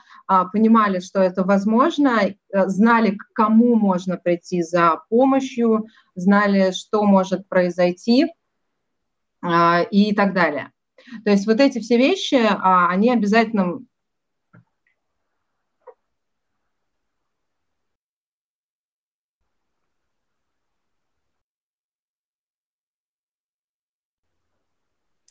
[0.54, 2.20] понимали, что это возможно,
[2.54, 8.28] знали, к кому можно прийти за помощью, знали, что может произойти,
[9.92, 10.72] и так далее.
[11.24, 13.80] То есть вот эти все вещи, а, они обязательно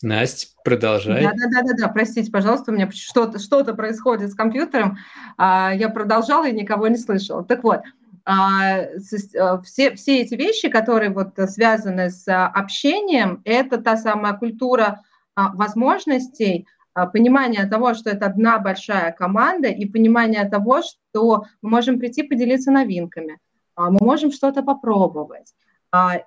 [0.00, 1.22] Настя, продолжай.
[1.22, 1.88] Да, да, да, да, да.
[1.88, 4.98] Простите, пожалуйста, у меня что-то что происходит с компьютером.
[5.36, 7.44] А, я продолжала и никого не слышала.
[7.44, 13.96] Так вот, а, а, все, все эти вещи, которые вот связаны с общением, это та
[13.96, 15.00] самая культура
[15.34, 16.66] а, возможностей,
[17.12, 22.70] понимание того, что это одна большая команда, и понимание того, что мы можем прийти поделиться
[22.70, 23.38] новинками,
[23.76, 25.54] мы можем что-то попробовать.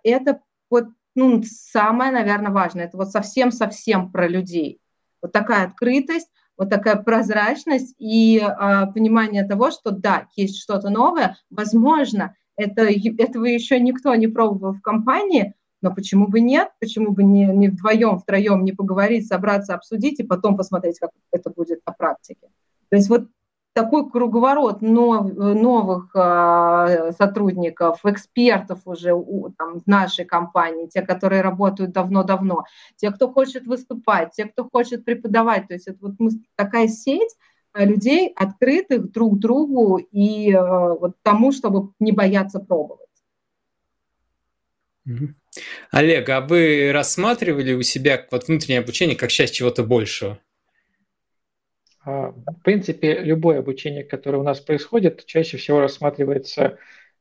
[0.03, 0.85] Это вот
[1.15, 2.85] ну, самое, наверное, важное.
[2.85, 4.79] Это вот совсем-совсем про людей.
[5.21, 6.29] Вот такая открытость,
[6.61, 13.45] вот такая прозрачность и э, понимание того, что да, есть что-то новое, возможно, это, этого
[13.45, 18.19] еще никто не пробовал в компании, но почему бы нет, почему бы не, не вдвоем,
[18.19, 22.47] втроем не поговорить, собраться, обсудить и потом посмотреть, как это будет на практике.
[22.89, 23.27] То есть вот
[23.73, 29.11] такой круговорот нов, новых э, сотрудников, экспертов уже
[29.57, 35.67] там, нашей компании, те, которые работают давно-давно, те, кто хочет выступать, те, кто хочет преподавать.
[35.67, 36.15] То есть это вот
[36.55, 37.35] такая сеть
[37.73, 43.07] а, людей, открытых друг другу и э, вот тому, чтобы не бояться пробовать.
[45.91, 50.39] Олег, а вы рассматривали у себя вот внутреннее обучение как часть чего-то большего?
[52.03, 56.77] А, в принципе, любое обучение, которое у нас происходит, чаще всего рассматривается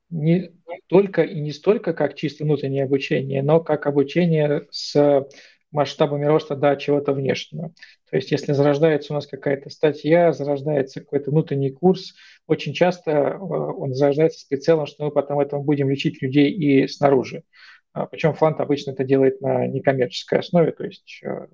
[0.09, 0.53] не
[0.89, 5.27] только и не столько как чисто внутреннее обучение, но как обучение с
[5.71, 7.73] масштабами роста до чего-то внешнего.
[8.11, 12.15] То есть если зарождается у нас какая-то статья, зарождается какой-то внутренний курс,
[12.47, 16.89] очень часто э, он зарождается с прицелом, что мы потом этому будем лечить людей и
[16.89, 17.45] снаружи.
[17.93, 21.47] А, Причем флант обычно это делает на некоммерческой основе, то есть э,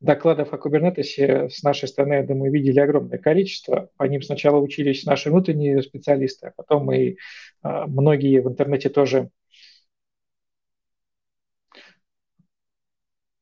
[0.00, 3.90] докладов о кубернетесе с нашей стороны, я думаю, видели огромное количество.
[3.96, 7.16] По ним сначала учились наши внутренние специалисты, а потом и
[7.62, 9.30] а, многие в интернете тоже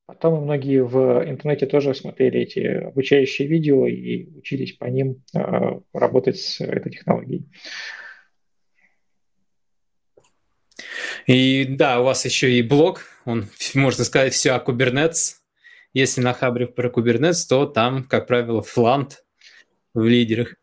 [0.07, 5.41] Потом многие в интернете тоже смотрели эти обучающие видео и учились по ним э,
[5.93, 7.51] работать с этой технологией.
[11.27, 15.35] И да, у вас еще и блог, он, можно сказать, все о Kubernetes.
[15.97, 19.25] Если на Хабре про Kubernetes, то там, как правило, флант
[19.95, 20.57] в лидерах.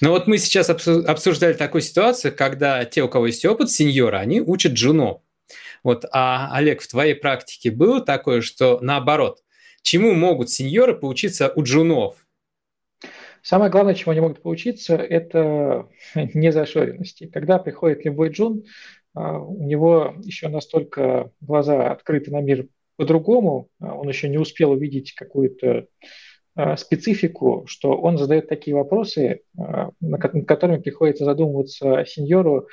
[0.00, 4.40] Но вот мы сейчас обсуждали такую ситуацию, когда те, у кого есть опыт, сеньора, они
[4.40, 5.20] учат джуно.
[5.84, 9.44] Вот, а, Олег, в твоей практике было такое, что наоборот,
[9.82, 12.16] чему могут сеньоры поучиться у джунов?
[13.40, 15.88] Самое главное, чему они могут поучиться, это
[16.34, 17.28] незашоренности.
[17.32, 18.64] Когда приходит любой джун,
[19.14, 22.66] а, у него еще настолько глаза открыты на мир
[23.02, 25.86] по-другому, а, он еще не успел увидеть какую-то
[26.54, 32.68] а, специфику, что он задает такие вопросы, а, над которыми приходится задумываться сеньору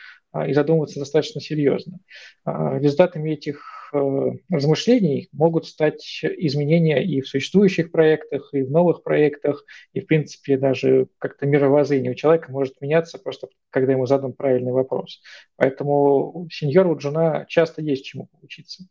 [0.47, 1.97] и задумываться достаточно серьезно.
[2.45, 10.01] Результатами этих размышлений могут стать изменения и в существующих проектах, и в новых проектах, и,
[10.01, 15.19] в принципе, даже как-то мировоззрение у человека может меняться просто, когда ему задан правильный вопрос.
[15.55, 18.83] Поэтому сеньору Джуна часто есть чему поучиться.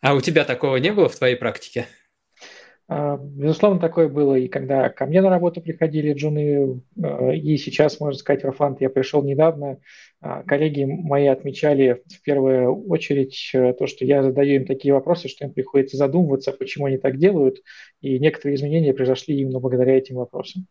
[0.00, 1.86] А у тебя такого не было в твоей практике?
[2.90, 8.00] А, безусловно, такое было и когда ко мне на работу приходили джуны, а, и сейчас,
[8.00, 9.78] можно сказать, в Афлант я пришел недавно.
[10.20, 15.28] А, коллеги мои отмечали в первую очередь э, то, что я задаю им такие вопросы,
[15.28, 17.58] что им приходится задумываться, почему они так делают,
[18.00, 20.66] и некоторые изменения произошли именно благодаря этим вопросам.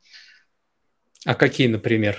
[1.23, 2.17] А какие, например?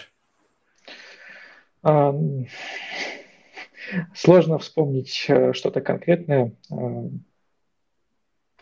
[4.14, 6.52] Сложно вспомнить э, что-то конкретное.
[6.70, 7.08] Э,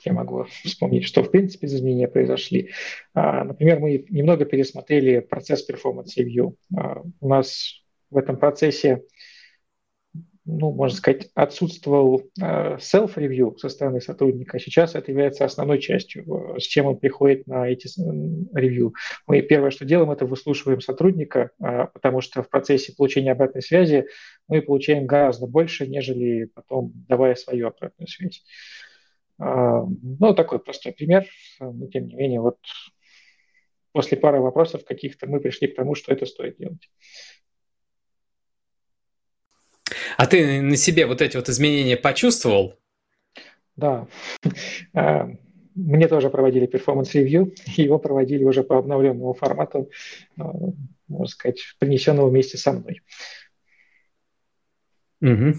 [0.04, 2.70] я могу вспомнить, что в принципе изменения произошли.
[3.12, 5.62] А, например, мы немного пересмотрели процесс
[6.16, 6.54] review.
[6.76, 9.02] А, у нас в этом процессе
[10.46, 14.60] ну, можно сказать, отсутствовал э, self-review со стороны сотрудника.
[14.60, 17.88] Сейчас это является основной частью, э, с чем он приходит на эти
[18.56, 18.94] ревью.
[19.26, 24.06] Мы первое, что делаем, это выслушиваем сотрудника, э, потому что в процессе получения обратной связи
[24.46, 28.44] мы получаем гораздо больше, нежели потом давая свою обратную связь.
[29.38, 31.26] Ну, такой простой пример,
[31.60, 32.56] но тем не менее, вот
[33.92, 36.88] после пары вопросов каких-то мы пришли к тому, что это стоит делать.
[40.16, 42.78] А ты на себе вот эти вот изменения почувствовал?
[43.76, 44.08] Да.
[44.94, 45.30] А,
[45.74, 49.90] мне тоже проводили перформанс-ревью, его проводили уже по обновленному формату,
[50.38, 50.52] а,
[51.08, 53.02] можно сказать, принесенного вместе со мной.
[55.20, 55.54] Угу.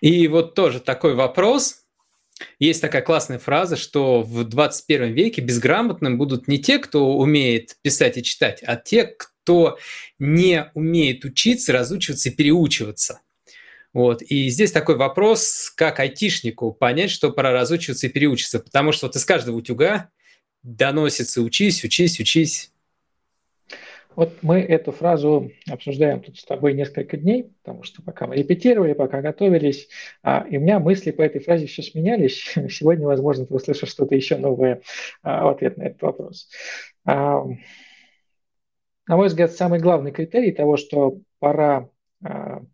[0.00, 1.78] И вот тоже такой вопрос.
[2.58, 8.16] Есть такая классная фраза, что в 21 веке безграмотным будут не те, кто умеет писать
[8.16, 9.78] и читать, а те, кто
[10.18, 13.20] не умеет учиться, разучиваться и переучиваться.
[13.92, 14.22] Вот.
[14.22, 19.16] И здесь такой вопрос, как айтишнику понять, что пора разучиваться и переучиться, потому что вот
[19.16, 20.08] из каждого утюга
[20.62, 22.72] доносится «учись, учись, учись».
[24.14, 28.92] Вот мы эту фразу обсуждаем тут с тобой несколько дней, потому что пока мы репетировали,
[28.92, 29.88] пока готовились,
[30.22, 32.54] а, и у меня мысли по этой фразе все сменялись.
[32.70, 34.82] Сегодня, возможно, ты услышишь что-то еще новое
[35.22, 36.50] а, в ответ на этот вопрос.
[37.04, 41.88] На мой взгляд, самый главный критерий того, что пора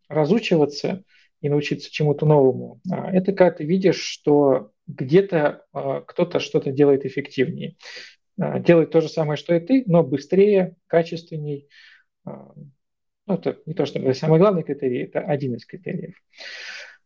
[0.09, 1.05] разучиваться
[1.40, 7.05] и научиться чему-то новому, а, это когда ты видишь, что где-то а, кто-то что-то делает
[7.05, 7.76] эффективнее.
[8.36, 11.68] Делает то же самое, что и ты, но быстрее, качественней.
[12.24, 12.55] Ну,
[13.26, 16.14] это не то, что самый главный критерий, это один из критериев.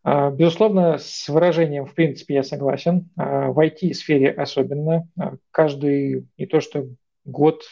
[0.05, 3.09] Безусловно, с выражением, в принципе, я согласен.
[3.17, 5.09] В IT-сфере особенно.
[5.51, 6.87] Каждый, не то что
[7.25, 7.63] год,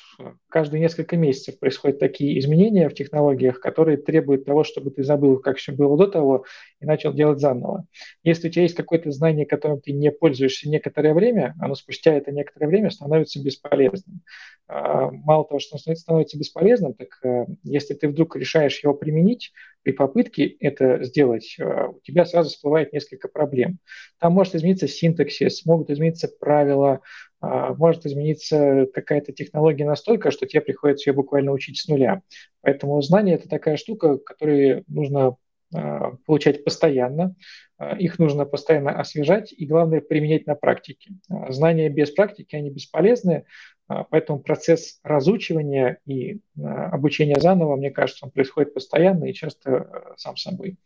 [0.49, 5.57] каждые несколько месяцев происходят такие изменения в технологиях, которые требуют того, чтобы ты забыл, как
[5.57, 6.45] все было до того,
[6.81, 7.85] и начал делать заново.
[8.23, 12.31] Если у тебя есть какое-то знание, которым ты не пользуешься некоторое время, оно спустя это
[12.31, 14.23] некоторое время становится бесполезным.
[14.69, 19.53] А, мало того, что оно становится бесполезным, так э, если ты вдруг решаешь его применить,
[19.83, 23.79] при попытке это сделать, э, у тебя сразу всплывает несколько проблем.
[24.21, 27.01] Там может измениться синтаксис, могут измениться правила,
[27.41, 32.23] может измениться какая-то технология настолько, что тебе приходится ее буквально учить с нуля.
[32.61, 35.37] Поэтому знание– это такая штука, которую нужно
[35.73, 37.37] а, получать постоянно,
[37.79, 41.13] а, их нужно постоянно освежать и, главное, применять на практике.
[41.49, 43.45] Знания без практики, они бесполезны,
[43.87, 50.77] поэтому процесс разучивания и обучения заново, мне кажется, он происходит постоянно и часто сам собой.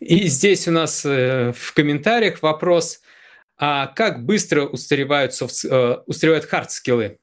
[0.00, 3.00] И здесь у нас э, в комментариях вопрос,
[3.56, 7.18] а как быстро устаревают, софт, э, устаревают хард-скиллы?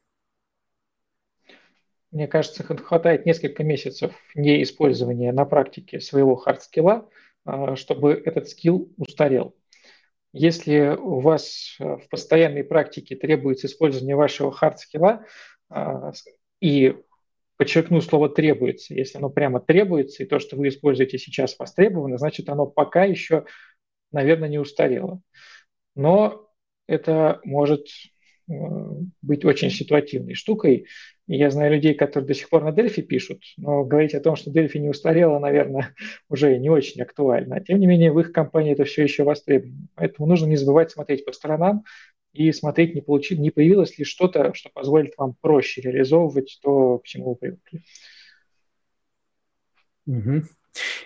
[2.11, 7.09] Мне кажется, хватает несколько месяцев неиспользования на практике своего хард-скилла,
[7.45, 9.55] э, чтобы этот скилл устарел.
[10.33, 15.25] Если у вас в постоянной практике требуется использование вашего хард-скилла,
[16.61, 16.95] и
[17.61, 18.95] подчеркну слово «требуется».
[18.95, 23.45] Если оно прямо требуется, и то, что вы используете сейчас, востребовано, значит, оно пока еще,
[24.11, 25.21] наверное, не устарело.
[25.93, 26.49] Но
[26.87, 27.85] это может
[28.49, 28.53] э,
[29.21, 30.87] быть очень ситуативной штукой.
[31.27, 34.49] Я знаю людей, которые до сих пор на Дельфи пишут, но говорить о том, что
[34.49, 35.93] Дельфи не устарело, наверное,
[36.29, 37.61] уже не очень актуально.
[37.61, 39.87] Тем не менее, в их компании это все еще востребовано.
[39.93, 41.83] Поэтому нужно не забывать смотреть по сторонам,
[42.33, 47.05] и смотреть, не, получи, не появилось ли что-то, что позволит вам проще реализовывать то, к
[47.05, 47.83] чему вы привыкли.
[50.07, 50.43] Угу.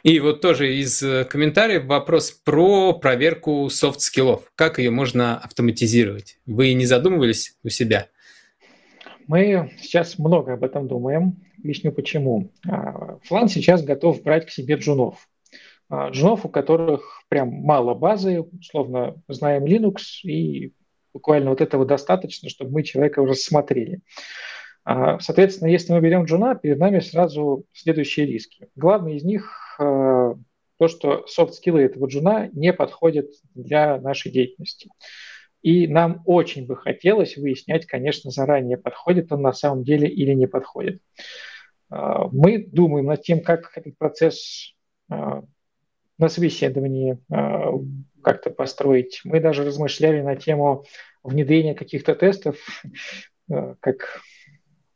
[0.03, 4.51] И вот тоже из э, комментариев вопрос про проверку софт-скиллов.
[4.55, 6.37] Как ее можно автоматизировать?
[6.45, 8.07] Вы не задумывались у себя?
[9.27, 11.43] Мы сейчас много об этом думаем.
[11.57, 12.51] Объясню почему.
[13.23, 15.27] Флант сейчас готов брать к себе джунов.
[15.89, 20.73] А, джунов, у которых прям мало базы, условно знаем Linux и
[21.15, 24.01] буквально вот этого достаточно, чтобы мы человека уже смотрели.
[24.83, 28.67] А, соответственно, если мы берем джуна, перед нами сразу следующие риски.
[28.75, 30.35] Главный из них а,
[30.77, 34.89] то, что софт-скиллы этого джуна не подходят для нашей деятельности.
[35.61, 40.47] И нам очень бы хотелось выяснять, конечно, заранее, подходит он на самом деле или не
[40.47, 41.01] подходит.
[41.89, 44.73] А, мы думаем над тем, как этот процесс
[46.17, 47.19] на совещании
[48.25, 49.21] как-то построить.
[49.23, 50.83] Мы даже размышляли на тему
[51.23, 52.57] внедрения каких-то тестов,
[53.51, 54.21] э, как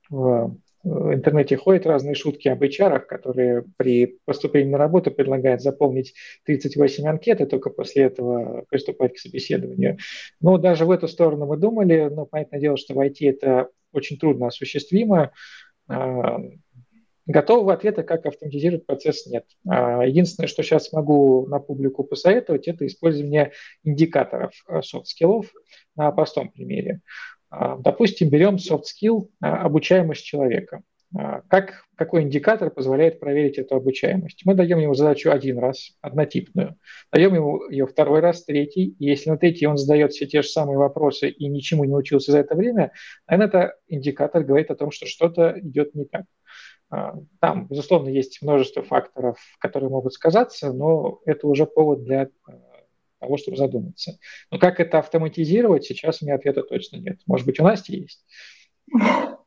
[0.10, 6.16] в интернете ходят разные шутки об HR, которые при поступлении на работу предлагают заполнить
[6.46, 9.98] 38 анкет и только после этого приступать к собеседованию.
[10.42, 14.18] Но даже в эту сторону мы думали, но понятное дело, что в IT это очень
[14.18, 15.32] трудно осуществимо.
[17.30, 19.46] Готового ответа, как автоматизировать процесс, нет.
[19.68, 23.52] А, единственное, что сейчас могу на публику посоветовать, это использование
[23.84, 24.52] индикаторов
[24.82, 25.46] софт-скиллов
[25.96, 27.02] на простом примере.
[27.52, 30.82] А, допустим, берем soft skill обучаемость человека.
[31.16, 34.42] А, как, какой индикатор позволяет проверить эту обучаемость?
[34.46, 36.78] Мы даем ему задачу один раз, однотипную,
[37.12, 40.48] даем ему ее второй раз, третий, и если на третий он задает все те же
[40.48, 42.92] самые вопросы и ничему не научился за это время,
[43.28, 46.26] наверное, это индикатор говорит о том, что что-то идет не так.
[46.90, 52.52] А, там, безусловно, есть множество факторов, которые могут сказаться, но это уже повод для а,
[53.20, 54.18] того, чтобы задуматься.
[54.52, 57.20] Но как это автоматизировать, сейчас у меня ответа точно нет.
[57.28, 58.26] Может быть, у Насти есть?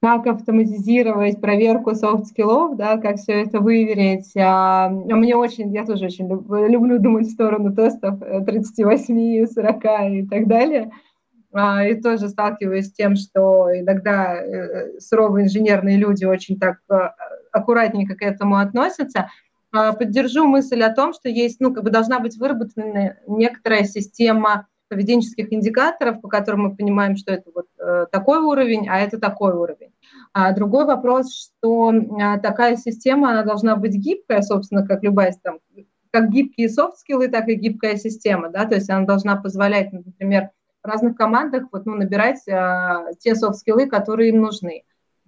[0.00, 4.30] как автоматизировать проверку софт-скиллов, да, как все это выверить.
[4.36, 10.46] А, мне очень, я тоже очень люблю думать в сторону тестов 38, 40 и так
[10.46, 10.92] далее.
[11.58, 16.94] А, и тоже сталкиваюсь с тем, что иногда э, суровые инженерные люди очень так э,
[17.50, 19.30] аккуратненько к этому относятся.
[19.72, 24.66] А, поддержу мысль о том, что есть, ну, как бы должна быть выработана некоторая система
[24.88, 29.54] поведенческих индикаторов, по которым мы понимаем, что это вот э, такой уровень, а это такой
[29.54, 29.94] уровень.
[30.34, 35.60] А другой вопрос, что э, такая система, она должна быть гибкая, собственно, как любая там,
[36.10, 40.50] как гибкие софт-скиллы, так и гибкая система, да, то есть она должна позволять, например,
[40.86, 44.84] разных командах вот, ну, набирать а, те софт-скиллы, которые им нужны.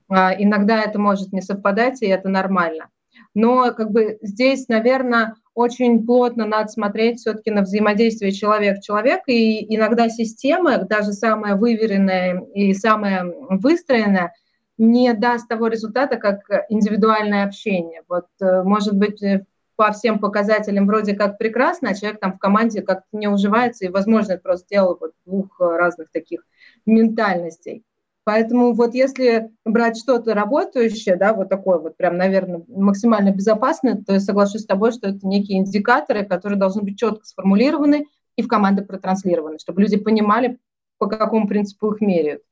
[0.08, 2.88] А, иногда это может не совпадать, и это нормально.
[3.34, 10.08] Но как бы здесь, наверное, очень плотно надо смотреть все-таки на взаимодействие человек-человек, и иногда
[10.08, 14.32] система, даже самая выверенная и самая выстроенная,
[14.78, 18.02] не даст того результата, как индивидуальное общение.
[18.08, 19.44] Вот, э, может быть, э,
[19.78, 23.90] по всем показателям вроде как прекрасно, а человек там в команде как-то не уживается, и,
[23.90, 26.44] возможно, это просто дело вот двух разных таких
[26.84, 27.84] ментальностей.
[28.24, 34.14] Поэтому вот если брать что-то работающее, да, вот такое вот прям, наверное, максимально безопасное, то
[34.14, 38.48] я соглашусь с тобой, что это некие индикаторы, которые должны быть четко сформулированы и в
[38.48, 40.58] команды протранслированы, чтобы люди понимали,
[40.98, 42.42] по какому принципу их меряют.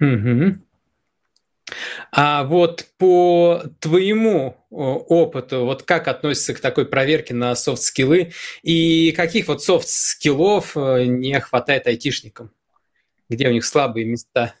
[0.00, 0.62] Угу.
[2.14, 8.32] А вот по твоему опыту, вот как относится к такой проверке на софт-скиллы
[8.62, 12.52] и каких вот софт-скиллов э, не хватает айтишникам?
[13.32, 14.54] где у них слабые места?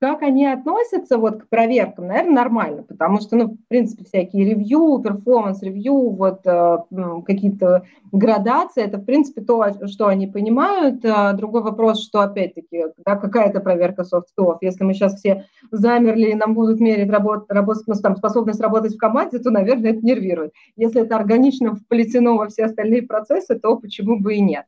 [0.00, 5.00] Как они относятся вот к проверкам, наверное, нормально, потому что, ну, в принципе, всякие ревью,
[5.02, 6.78] перформанс-ревью, вот э,
[7.26, 7.82] какие-то
[8.12, 11.04] градации, это, в принципе, то, что они понимают.
[11.04, 14.58] А другой вопрос, что, опять-таки, да, какая это проверка софт-скиллов.
[14.60, 18.94] Если мы сейчас все замерли и нам будут мерить работ, работ, ну, там, способность работать
[18.94, 20.52] в команде, то, наверное, это нервирует.
[20.76, 24.64] Если это органично вплетено во все остальные процессы, то почему бы и нет.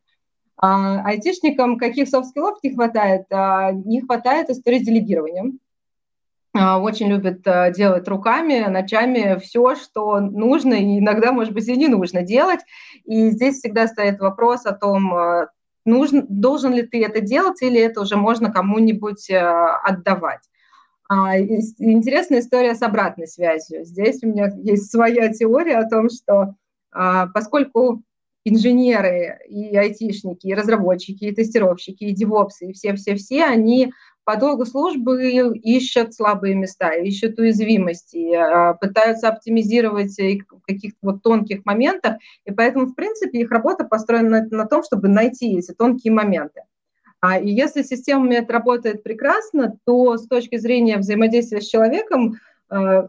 [0.62, 3.24] А айтишникам каких софт-скиллов не хватает?
[3.30, 5.58] А, не хватает истории с делегированием.
[6.52, 11.76] А, очень любят а, делать руками, ночами все, что нужно, и иногда, может быть, и
[11.76, 12.60] не нужно делать.
[13.06, 15.48] И здесь всегда стоит вопрос о том,
[15.86, 20.42] нужен, должен ли ты это делать, или это уже можно кому-нибудь отдавать.
[21.08, 23.84] Интересная история с обратной связью.
[23.84, 26.54] Здесь у меня есть своя теория о том, что
[27.32, 28.02] поскольку
[28.44, 33.92] инженеры, и айтишники, и разработчики, и тестировщики, и девопсы, и все-все-все, они
[34.24, 41.64] по долгу службы ищут слабые места, ищут уязвимости, а, пытаются оптимизировать в каких-то вот тонких
[41.64, 46.62] моментах, и поэтому, в принципе, их работа построена на, том, чтобы найти эти тонкие моменты.
[47.20, 52.36] А, и если система это работает прекрасно, то с точки зрения взаимодействия с человеком
[52.68, 53.08] а,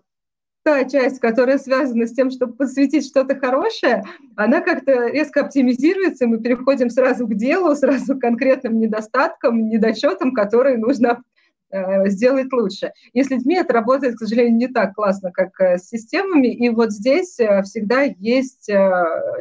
[0.64, 4.04] та часть, которая связана с тем, чтобы подсветить что-то хорошее,
[4.36, 10.34] она как-то резко оптимизируется, и мы переходим сразу к делу, сразу к конкретным недостаткам, недочетам,
[10.34, 11.24] которые нужно
[11.72, 12.92] э, сделать лучше.
[13.14, 16.48] И с людьми это работает, к сожалению, не так классно, как э, с системами.
[16.48, 18.70] И вот здесь э, всегда есть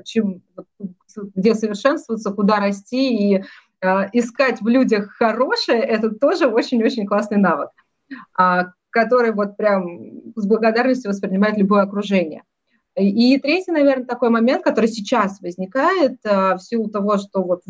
[0.05, 0.43] чем,
[1.35, 3.45] где совершенствоваться, куда расти и
[4.13, 7.71] искать в людях хорошее, это тоже очень-очень классный навык.
[8.91, 12.43] Который вот прям с благодарностью воспринимает любое окружение.
[12.97, 17.63] И третий, наверное, такой момент, который сейчас возникает э, в силу того, что вот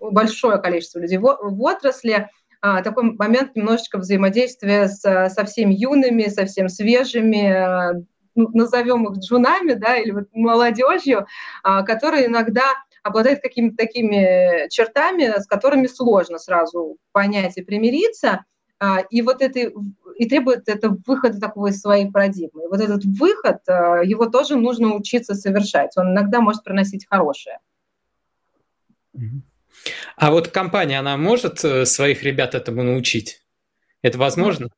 [0.00, 2.28] большое количество людей в отрасли,
[2.60, 8.02] а, такой момент немножечко взаимодействия с совсем юными, совсем свежими, э,
[8.34, 11.26] ну, назовем их джунами, да, или вот молодежью,
[11.62, 12.64] которые иногда
[13.02, 18.44] обладают какими-то такими чертами, с которыми сложно сразу понять и примириться–
[19.10, 19.72] и вот это
[20.16, 22.64] и требует это выхода такого из своей парадигмы.
[22.64, 25.96] И вот этот выход, а, его тоже нужно учиться совершать.
[25.96, 27.58] Он иногда может приносить хорошее.
[30.16, 33.42] А вот компания, она может э, своих ребят этому научить?
[34.02, 34.68] Это возможно?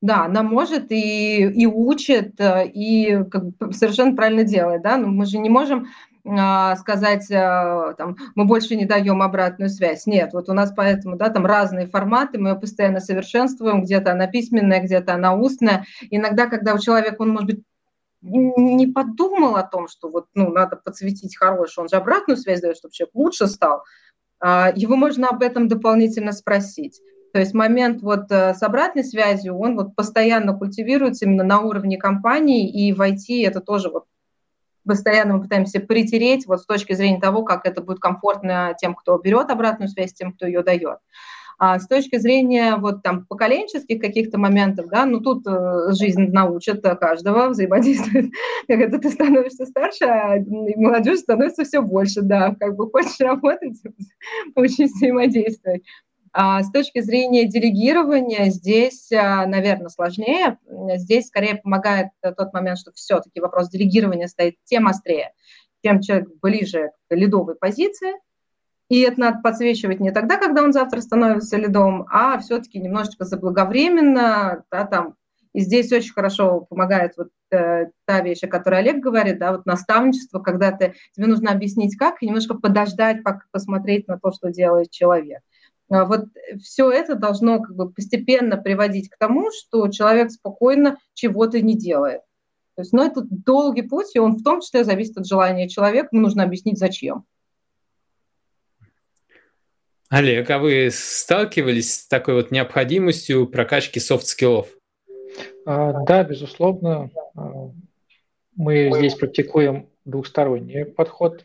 [0.00, 4.82] Да, она может и, и учит, э, и как бы совершенно правильно делает.
[4.82, 4.98] Да?
[4.98, 5.88] Но мы же не можем а,
[6.24, 10.06] сказать, а, там, мы больше не даем обратную связь.
[10.06, 14.28] Нет, вот у нас поэтому, да, там разные форматы, мы ее постоянно совершенствуем, где-то она
[14.28, 15.84] письменная, где-то она устная.
[16.10, 17.64] Иногда, когда у человека, он, может быть,
[18.22, 22.76] не подумал о том, что вот, ну, надо подсветить хорошую, он же обратную связь дает,
[22.76, 23.82] чтобы человек лучше стал,
[24.38, 27.00] а, его можно об этом дополнительно спросить.
[27.32, 31.96] То есть момент вот э, с обратной связью, он вот постоянно культивируется именно на уровне
[31.96, 34.04] компании, и в IT это тоже вот
[34.86, 39.18] постоянно мы пытаемся притереть вот с точки зрения того, как это будет комфортно тем, кто
[39.18, 40.98] берет обратную связь, тем, кто ее дает.
[41.58, 46.82] А с точки зрения вот там поколенческих каких-то моментов, да, ну тут э, жизнь научит
[47.00, 48.32] каждого взаимодействовать,
[48.66, 50.38] это ты становишься старше, а
[50.76, 53.80] молодежь становится все больше, да, как бы хочешь работать,
[54.56, 55.82] учись взаимодействовать.
[56.34, 60.58] А с точки зрения делегирования здесь, а, наверное, сложнее.
[60.96, 65.32] Здесь скорее помогает тот момент, что все-таки вопрос делегирования стоит тем острее,
[65.84, 68.14] чем человек ближе к ледовой позиции.
[68.88, 74.64] И это надо подсвечивать не тогда, когда он завтра становится ледом, а все-таки немножечко заблаговременно.
[74.70, 75.14] Да, там.
[75.52, 79.66] И здесь очень хорошо помогает вот э, та вещь, о которой Олег говорит, да, вот
[79.66, 84.50] наставничество, когда ты, тебе нужно объяснить как, и немножко подождать, пока посмотреть на то, что
[84.50, 85.42] делает человек.
[85.92, 86.24] А вот
[86.62, 92.22] все это должно как бы постепенно приводить к тому, что человек спокойно чего-то не делает.
[92.76, 96.08] То есть, ну, это долгий путь, и он в том числе зависит от желания человека,
[96.12, 97.26] ему нужно объяснить, зачем.
[100.08, 104.68] Олег, а вы сталкивались с такой вот необходимостью прокачки софт-скиллов?
[105.66, 107.10] А, да, безусловно.
[107.34, 107.70] А,
[108.56, 111.44] мы здесь практикуем двухсторонний подход.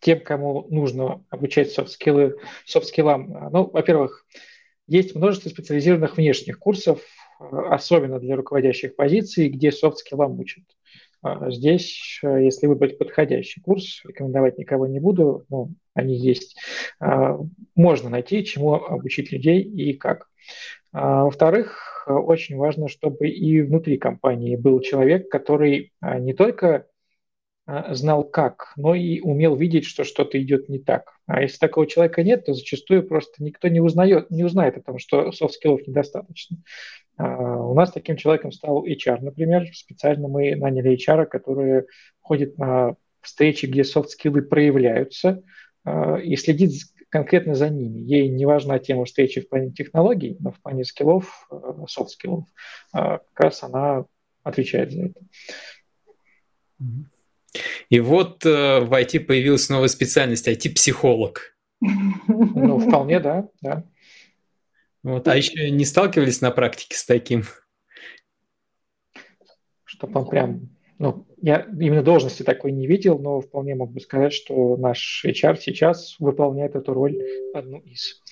[0.00, 2.36] Тем, кому нужно обучать софт-скиллы,
[2.66, 3.50] софт-скиллам.
[3.52, 4.26] Ну, во-первых,
[4.86, 7.02] есть множество специализированных внешних курсов,
[7.40, 10.64] особенно для руководящих позиций, где софт-скиллам учат.
[11.22, 16.56] А, здесь, если выбрать подходящий курс, рекомендовать никого не буду, но они есть,
[17.00, 17.38] а,
[17.74, 20.28] можно найти, чему обучить людей и как.
[20.92, 26.86] А, во-вторых, очень важно, чтобы и внутри компании был человек, который не только
[27.90, 31.12] знал как, но и умел видеть, что что-то идет не так.
[31.26, 34.98] А если такого человека нет, то зачастую просто никто не узнает, не узнает о том,
[34.98, 36.56] что софт-скиллов недостаточно.
[37.18, 39.66] А, у нас таким человеком стал HR, например.
[39.74, 41.84] Специально мы наняли HR, который
[42.20, 45.42] ходит на встречи, где софт-скиллы проявляются,
[45.84, 46.72] а, и следит
[47.10, 48.00] конкретно за ними.
[48.00, 51.48] Ей не важна тема встречи в плане технологий, но в плане скиллов,
[51.86, 52.44] софт-скиллов,
[52.92, 54.04] как раз она
[54.42, 55.20] отвечает за это.
[57.88, 61.56] И вот э, в IT появилась новая специальность IT-психолог.
[61.80, 63.84] Ну, вполне, да, да.
[65.02, 67.44] Вот, а еще не сталкивались на практике с таким?
[69.84, 70.68] Чтоб он прям,
[70.98, 75.56] ну, я именно должности такой не видел, но вполне мог бы сказать, что наш HR
[75.58, 77.16] сейчас выполняет эту роль
[77.54, 78.22] одну из.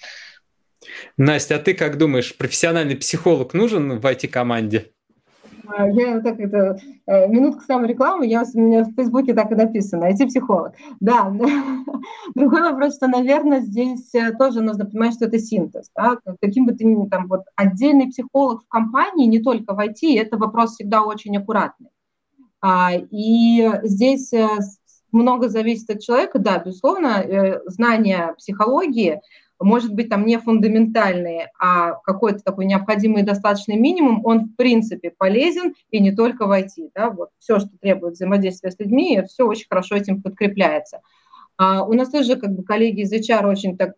[1.17, 4.93] Настя, а ты как думаешь, профессиональный психолог нужен в IT-команде?
[5.69, 10.11] А, я так это, э, минутка саморекламы, я, у меня в Фейсбуке так и написано,
[10.11, 10.75] IT-психолог.
[11.01, 11.33] Да,
[12.35, 15.91] другой вопрос, что, наверное, здесь э, тоже нужно понимать, что это синтез.
[15.97, 16.19] Да?
[16.41, 20.37] Каким бы ты ни там, вот отдельный психолог в компании, не только в IT, это
[20.37, 21.91] вопрос всегда очень аккуратный.
[22.61, 24.47] А, и здесь э,
[25.13, 27.25] много зависит от человека, да, безусловно,
[27.67, 29.21] знание психологии–
[29.61, 35.75] может быть, там не фундаментальные, а какой-то такой необходимый достаточный минимум, он в принципе полезен
[35.91, 36.91] и не только в IT.
[36.95, 37.11] Да?
[37.11, 41.01] Вот все, что требует взаимодействия с людьми, все очень хорошо этим подкрепляется.
[41.59, 43.95] А у нас тоже как бы коллеги из HR очень так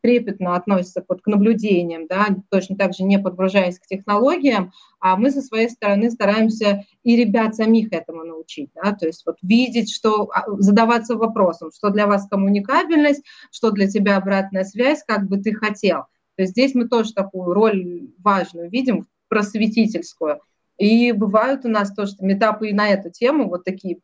[0.00, 5.30] трепетно относятся вот к наблюдениям, да, точно так же не подгружаясь к технологиям, а мы
[5.30, 10.30] со своей стороны стараемся и ребят самих этому научить, да, то есть вот видеть, что
[10.32, 15.52] а, задаваться вопросом, что для вас коммуникабельность, что для тебя обратная связь, как бы ты
[15.52, 16.04] хотел.
[16.36, 20.40] То есть здесь мы тоже такую роль важную видим, просветительскую.
[20.78, 23.98] И бывают у нас тоже метапы и на эту тему, вот такие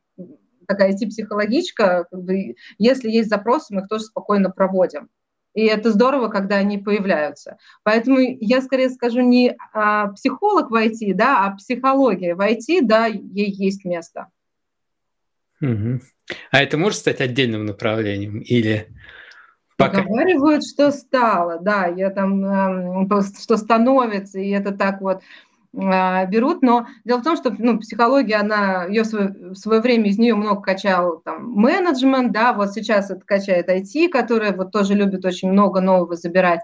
[0.69, 5.09] такая IT-психологичка, как бы, если есть запросы, мы их тоже спокойно проводим.
[5.55, 7.57] И это здорово, когда они появляются.
[7.83, 13.07] Поэтому я скорее скажу не а, психолог в IT, да, а психология в IT, да,
[13.07, 14.29] ей есть место.
[15.61, 16.01] Угу.
[16.53, 18.89] А это может стать отдельным направлением или
[19.77, 20.03] пока?
[20.03, 25.23] Поговаривают, что стало, да, я там, эм, что становится, и это так вот
[25.73, 30.09] берут, но дело в том, что ну, психология, она, ее в свое, в свое время
[30.09, 34.95] из нее много качал там, менеджмент, да, вот сейчас это качает IT, который вот тоже
[34.95, 36.61] любит очень много нового забирать.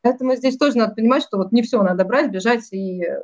[0.00, 3.18] Поэтому здесь тоже надо понимать, что вот не все надо брать, бежать и э,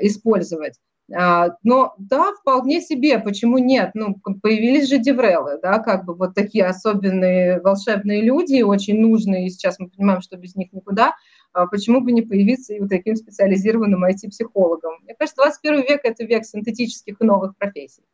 [0.00, 0.74] использовать.
[1.12, 3.90] А, но да, вполне себе, почему нет?
[3.94, 9.50] Ну, появились же деврелы, да, как бы вот такие особенные волшебные люди, очень нужные, и
[9.50, 11.14] сейчас мы понимаем, что без них никуда.
[11.52, 15.00] А почему бы не появиться и вот таким специализированным IT-психологом?
[15.02, 18.04] Мне кажется, 21 век– это век синтетических и новых профессий.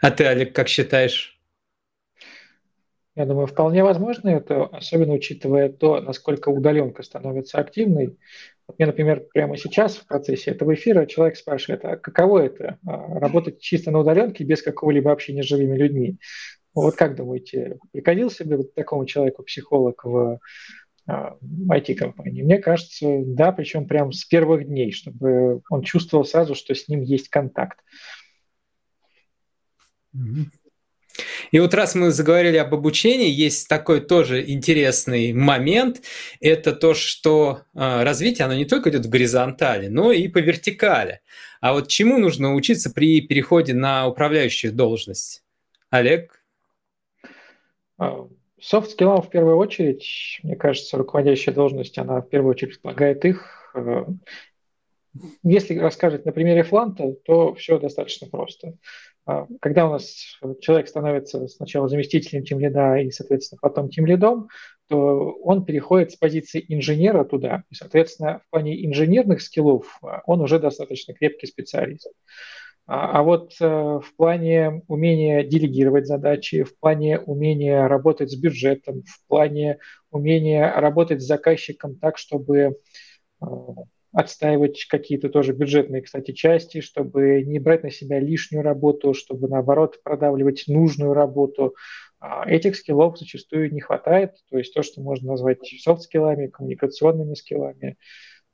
[0.00, 1.34] А ты, Олег, как считаешь?
[3.16, 8.18] Я думаю, вполне возможно это, особенно учитывая то, насколько удаленка становится активной.
[8.66, 13.20] Вот мне, например, прямо сейчас в процессе этого эфира человек спрашивает, а каково это а,
[13.20, 16.18] работать чисто на удаленке без какого-либо общения с живыми людьми?
[16.74, 20.40] Вот как думаете, пригодился бы вот такому человеку психолог в
[21.08, 22.42] IT-компании?
[22.42, 26.88] А, мне кажется, да, причем прям с первых дней, чтобы он чувствовал сразу, что с
[26.88, 27.78] ним есть контакт.
[31.52, 36.02] И вот раз мы заговорили об обучении, есть такой тоже интересный момент.
[36.40, 41.20] Это то, что а, развитие, оно не только идет в горизонтали, но и по вертикали.
[41.60, 45.44] А вот чему нужно учиться при переходе на управляющую должность?
[45.90, 46.42] Олег?
[48.64, 53.70] Софт-скиллам в первую очередь, мне кажется, руководящая должность, она в первую очередь предполагает их.
[53.74, 54.06] Э,
[55.42, 58.78] если рассказать на примере Фланта, то все достаточно просто.
[59.26, 64.48] А, когда у нас человек становится сначала заместителем тем лида и, соответственно, потом тем лидом,
[64.88, 67.64] то он переходит с позиции инженера туда.
[67.70, 72.10] И, соответственно, в плане инженерных скиллов а, он уже достаточно крепкий специалист.
[72.86, 79.02] А, а вот э, в плане умения делегировать задачи, в плане умения работать с бюджетом,
[79.06, 79.78] в плане
[80.10, 82.76] умения работать с заказчиком так, чтобы
[84.14, 90.00] отстаивать какие-то тоже бюджетные, кстати, части, чтобы не брать на себя лишнюю работу, чтобы, наоборот,
[90.04, 91.74] продавливать нужную работу.
[92.20, 97.96] А этих скиллов зачастую не хватает, то есть то, что можно назвать софт-скиллами, коммуникационными скиллами,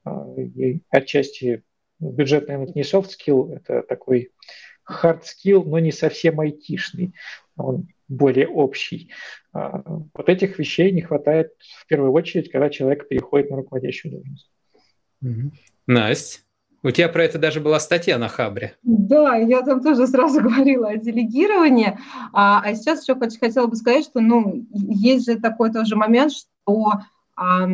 [0.03, 1.63] а, и отчасти
[2.01, 4.33] бюджет, наверное, не софт-скилл, это такой
[4.85, 7.15] хард-скилл, но не совсем айтишный,
[7.57, 9.11] он более общий.
[9.53, 14.51] А, вот этих вещей не хватает в первую очередь, когда человек переходит на руководящую должность.
[15.87, 16.41] Настя,
[16.83, 18.77] у тебя про это даже была статья на Хабре.
[18.83, 21.99] Да, я там тоже сразу говорила о делегировании.
[22.33, 26.93] А, а сейчас еще хотела бы сказать, что ну, есть же такой тоже момент, что
[27.37, 27.69] а,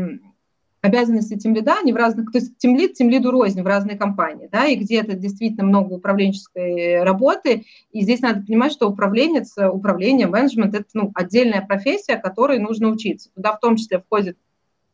[0.87, 4.77] обязанности тимлида, они в разных, то есть тимлид, тимлиду рознь в разные компании, да, и
[4.77, 11.13] где-то действительно много управленческой работы, и здесь надо понимать, что управленец, управление, менеджмент– это ну,
[11.15, 13.31] отдельная профессия, которой нужно учиться.
[13.35, 14.39] Туда в том числе входит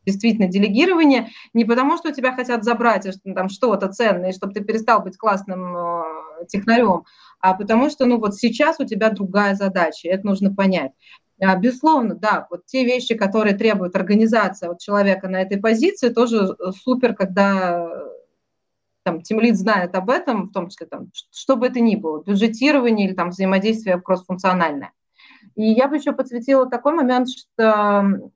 [0.04, 5.16] действительно делегирование не потому, что тебя хотят забрать там что-то ценное, чтобы ты перестал быть
[5.16, 6.02] классным э,
[6.48, 7.04] технарем,
[7.40, 10.92] а потому что ну вот сейчас у тебя другая задача, это нужно понять.
[11.44, 16.36] А, безусловно, да, вот те вещи, которые требует организация от человека на этой позиции, тоже
[16.36, 17.90] э, супер, когда
[19.02, 23.08] там тимлид знает об этом, в том числе там, что бы это ни было, бюджетирование
[23.08, 24.92] или там взаимодействие кроссфункциональное.
[25.56, 28.30] И я бы еще подсветила такой момент, что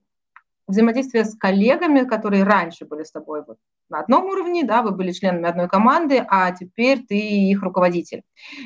[0.67, 5.13] взаимодействие с коллегами, которые раньше были с тобой вот на одном уровне, да, вы были
[5.13, 8.23] членами одной команды, а теперь ты их руководитель.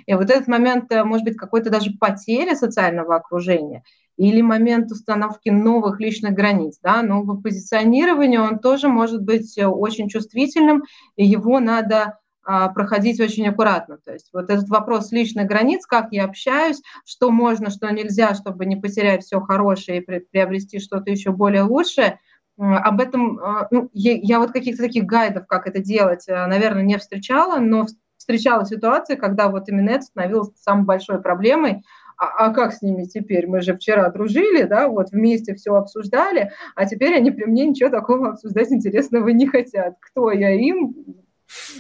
[0.07, 3.85] И вот этот момент, э, может быть, какой-то даже потери социального окружения
[4.21, 10.11] или момент установки новых личных границ, да, нового позиционирования, он тоже может быть э, очень
[10.11, 10.83] чувствительным,
[11.17, 13.97] и его надо а, проходить очень аккуратно.
[14.05, 18.67] То есть вот этот вопрос личных границ, как я общаюсь, что можно, что нельзя, чтобы
[18.67, 22.19] не потерять все хорошее и приобрести что-то еще более лучшее,
[22.59, 26.99] об этом, а, ну, я вот каких-то таких гайдов, как это делать, э, наверное, не
[26.99, 27.87] встречала, но
[28.19, 31.83] встречала ситуации, когда вот именно это становилось самой большой проблемой,
[32.21, 33.47] а, а как с ними теперь?
[33.47, 37.89] Мы же вчера дружили, да, вот вместе все обсуждали, а теперь они при мне ничего
[37.89, 39.97] такого обсуждать интересного не хотят.
[40.01, 40.95] Кто я им?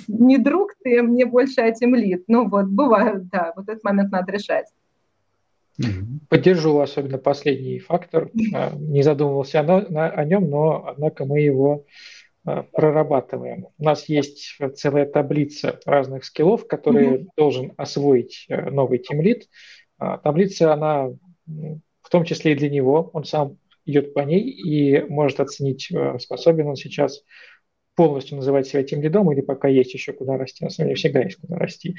[0.08, 2.24] не друг ты, мне больше а темлит.
[2.28, 4.66] Ну вот, бывает, да, вот этот момент надо решать.
[6.28, 8.30] Поддержу особенно последний фактор.
[8.54, 11.86] А, не задумывался о, о нем, но, однако, мы его
[12.44, 13.68] а, прорабатываем.
[13.78, 17.26] У нас есть целая таблица разных скиллов, которые mm-hmm.
[17.36, 19.48] должен освоить э, новый тимлит.
[20.22, 21.10] Таблица, она
[21.46, 26.18] в том числе и для него, он сам идет по ней и может оценить, э,
[26.18, 27.22] способен он сейчас
[27.96, 30.64] полностью называть себя тем лидом или пока есть еще куда расти.
[30.64, 31.96] На самом деле всегда есть куда расти.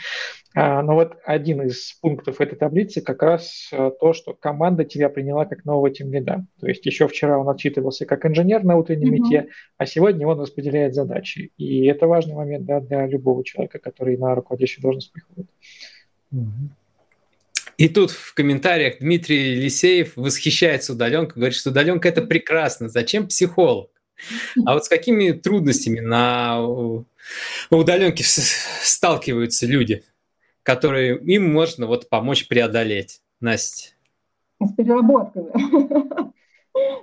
[0.56, 5.10] А, но вот один из пунктов этой таблицы как раз э, то, что команда тебя
[5.10, 6.46] приняла как нового тем лида.
[6.60, 9.30] То есть еще вчера он отчитывался как инженер на утреннем mm-hmm.
[9.30, 9.48] мете,
[9.78, 11.52] а сегодня он распределяет задачи.
[11.58, 15.50] И это важный момент да, для любого человека, который на руководящую должность приходит.
[16.34, 16.81] Mm-hmm.
[17.82, 23.90] И тут в комментариях Дмитрий Лисеев восхищается удаленкой, говорит, что удаленка это прекрасно, зачем психолог?
[24.68, 26.62] А вот с какими трудностями на
[27.72, 30.04] удаленке сталкиваются люди,
[30.62, 33.22] которые им можно вот помочь преодолеть?
[33.40, 33.96] Настя.
[34.64, 35.52] С переработками.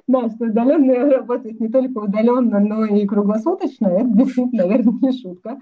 [0.06, 3.88] Да, что удаленно работает не только удаленно, но и круглосуточно.
[3.88, 5.58] Это действительно, наверное, не шутка.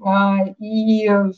[0.00, 1.30] А, и э,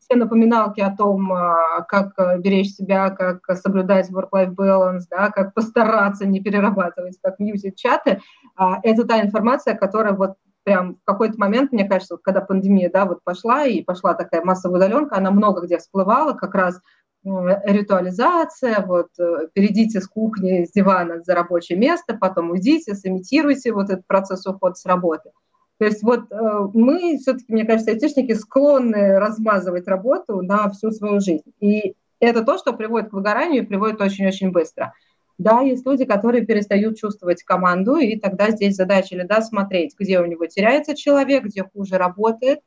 [0.00, 5.54] все напоминалки о том, а, как э, беречь себя, как соблюдать work-life balance, да, как
[5.54, 8.20] постараться не перерабатывать, как мьюзить чаты,
[8.56, 13.04] а, это та информация, которая вот прям в какой-то момент, мне кажется, когда пандемия, да,
[13.04, 16.80] вот пошла, и пошла такая массовая удаленка, она много где всплывала, как раз
[17.24, 23.90] ритуализация, вот э, перейдите с кухни, с дивана за рабочее место, потом уйдите, сымитируйте вот
[23.90, 25.30] этот процесс ухода с работы.
[25.78, 31.20] То есть вот э, мы все-таки, мне кажется, айтишники склонны размазывать работу на всю свою
[31.20, 31.52] жизнь.
[31.60, 34.94] И это то, что приводит к выгоранию и приводит очень-очень быстро.
[35.38, 40.20] Да, есть люди, которые перестают чувствовать команду, и тогда здесь задача или да, смотреть, где
[40.20, 42.60] у него теряется человек, где хуже работает,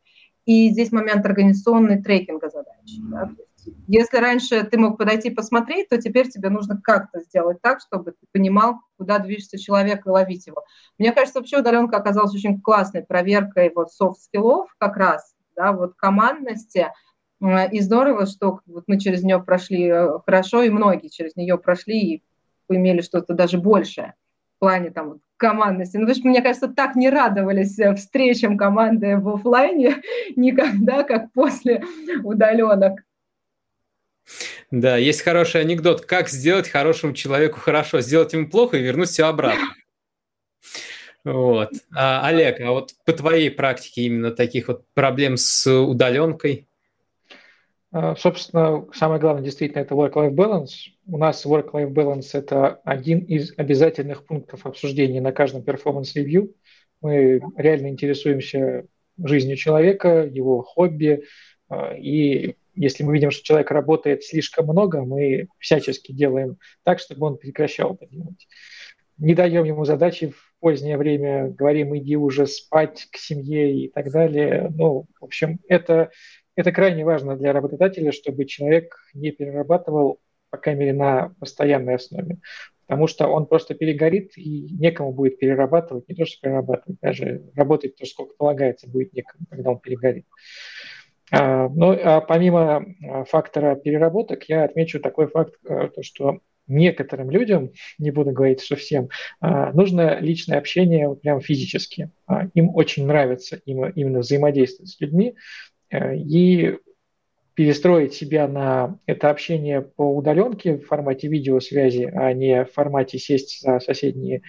[0.46, 2.98] и здесь момент организационный трекинга задач.
[3.10, 3.32] Да?
[3.88, 8.28] Если раньше ты мог подойти посмотреть, то теперь тебе нужно как-то сделать так, чтобы ты
[8.32, 10.64] понимал, куда движется человек и ловить его.
[10.98, 16.88] Мне кажется, вообще удаленка оказалась очень классной проверкой вот софт-скиллов как раз, да, вот командности.
[17.42, 21.58] Э, и здорово, что вот мы через нее прошли э, хорошо, и многие через нее
[21.58, 22.24] прошли и
[22.70, 24.14] имели что-то даже большее
[24.56, 25.98] в плане там командности.
[25.98, 29.96] Ну, что, мне кажется, так не радовались э, встречам команды в офлайне
[30.36, 31.84] никогда, как после
[32.24, 33.00] удаленок.
[34.72, 36.06] Да, есть хороший анекдот.
[36.06, 38.02] Как сделать хорошему человеку хорошо?
[38.02, 39.68] Сделать ему плохо и вернуть все обратно.
[41.24, 41.70] Вот.
[41.96, 46.68] А, Олег, а вот по твоей практике именно таких вот проблем с удаленкой?
[47.92, 50.72] А, собственно, самое главное действительно это work-life balance.
[51.08, 56.54] У нас work-life balance– это один из обязательных пунктов обсуждения на каждом performance-ревью.
[57.02, 58.86] Мы реально интересуемся
[59.22, 61.24] жизнью человека, его хобби,
[61.68, 67.28] а, и если мы видим, что человек работает слишком много, мы всячески делаем так, чтобы
[67.28, 68.48] он прекращал это делать.
[69.18, 74.12] Не даем ему задачи в позднее время, говорим, иди уже спать к семье и так
[74.12, 74.72] далее.
[74.74, 76.12] Ну, в общем, это,
[76.56, 82.38] это крайне важно для работодателя, чтобы человек не перерабатывал, по крайней мере, на постоянной основе.
[82.88, 87.98] Потому что он просто перегорит, и некому будет перерабатывать, не то что перерабатывать, даже работать
[87.98, 90.26] то, сколько полагается, будет некому, когда он перегорит.
[91.32, 97.32] А, ну, а помимо а, фактора переработок, я отмечу такой факт, э, то, что некоторым
[97.32, 99.10] людям, не буду говорить, что всем,
[99.40, 102.12] а, нужно личное общение прям физически.
[102.54, 105.36] Им очень нравится именно взаимодействовать с людьми,
[105.90, 106.78] э, и
[107.56, 113.62] перестроить себя на это общение по удаленке в формате видеосвязи, а не в формате сесть
[113.62, 114.44] за соседние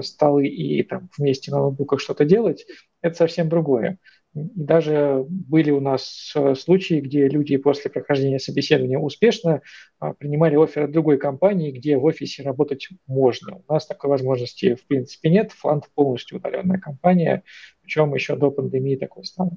[0.00, 2.66] столы и там вместе на ноутбуках что-то делать,
[3.02, 3.98] это совсем другое.
[4.34, 9.62] И даже были у нас э, случаи, где люди после прохождения собеседования успешно
[10.00, 13.62] а, принимали офер от другой компании, где в офисе работать можно.
[13.66, 15.52] У нас такой возможности в принципе нет.
[15.52, 17.44] Флант полностью удаленная компания,
[17.82, 19.56] причем еще до пандемии такой стало.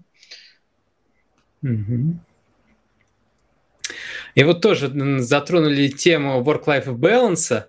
[4.35, 7.63] И вот тоже затронули тему work-life balance.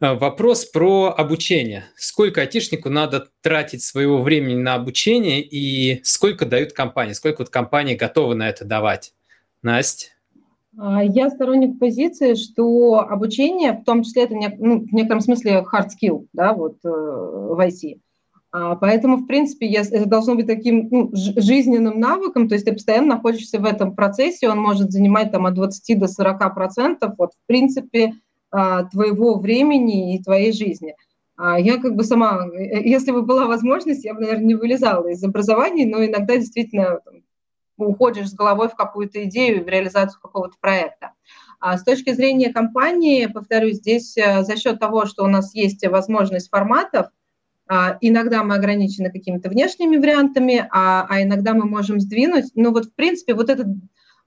[0.00, 1.84] Э, вопрос про обучение.
[1.96, 7.12] Сколько айтишнику надо тратить своего времени на обучение и сколько дают компании?
[7.12, 9.14] Сколько вот компании готовы на это давать?
[9.62, 10.08] Настя?
[10.78, 15.88] А, я сторонник позиции, что обучение, в том числе, это ну, в некотором смысле hard
[15.88, 17.98] skill да, вот, э, в IT.
[18.52, 23.16] А, поэтому, в принципе, это должно быть таким ну, жизненным навыком, то есть ты постоянно
[23.16, 27.14] находишься в этом процессе, он может занимать там, от 20 до 40 процентов.
[27.16, 28.14] Вот, в принципе,
[28.90, 30.94] твоего времени и твоей жизни.
[31.36, 35.08] А я как бы сама, э, если бы была возможность, я бы, наверное, не вылезала
[35.08, 37.00] из образования, но иногда действительно
[37.76, 41.12] уходишь с головой в какую-то идею, в реализацию какого-то проекта.
[41.60, 45.86] А с точки зрения компании, повторюсь, здесь э, за счет того, что у нас есть
[45.86, 47.08] возможность форматов,
[48.00, 52.44] иногда мы ограничены какими-то внешними вариантами, а, а иногда мы можем сдвинуть.
[52.54, 53.70] Но вот, в принципе, вот этот а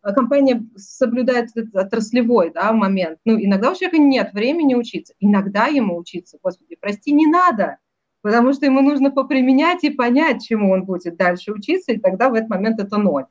[0.02, 3.20] компания соблюдает этот отраслевой да, момент.
[3.26, 7.78] Ну, иногда у человека нет времени учиться, иногда ему учиться, господи, прости, не надо,
[8.22, 12.34] потому что ему нужно поприменять и понять, чему он будет дальше учиться, и тогда в
[12.34, 13.26] этот момент это ноль.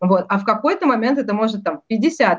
[0.00, 0.26] Вот.
[0.28, 2.38] А в какой-то момент это может там 50%.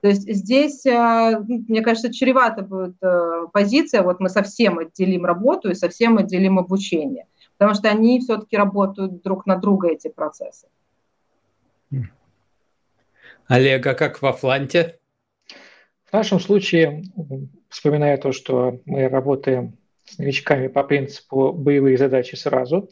[0.00, 5.70] То есть здесь, э, мне кажется, чревато будет э, позиция, вот мы совсем отделим работу
[5.70, 10.68] и совсем отделим обучение, потому что они все-таки работают друг на друга, эти процессы.
[13.48, 14.98] Олег, а как в Атланте?
[16.04, 17.02] В нашем случае,
[17.70, 22.90] вспоминая то, что мы работаем с новичками по принципу боевые задачи сразу,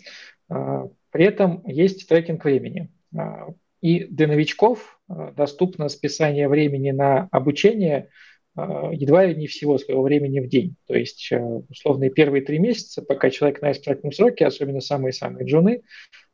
[0.48, 2.90] а, при этом есть трекинг времени.
[3.14, 3.48] А,
[3.82, 8.08] и для новичков а, доступно списание времени на обучение
[8.58, 10.76] едва ли не всего своего времени в день.
[10.86, 11.30] То есть,
[11.68, 15.82] условные первые три месяца, пока человек на экстрактном сроке, особенно самые-самые джуны,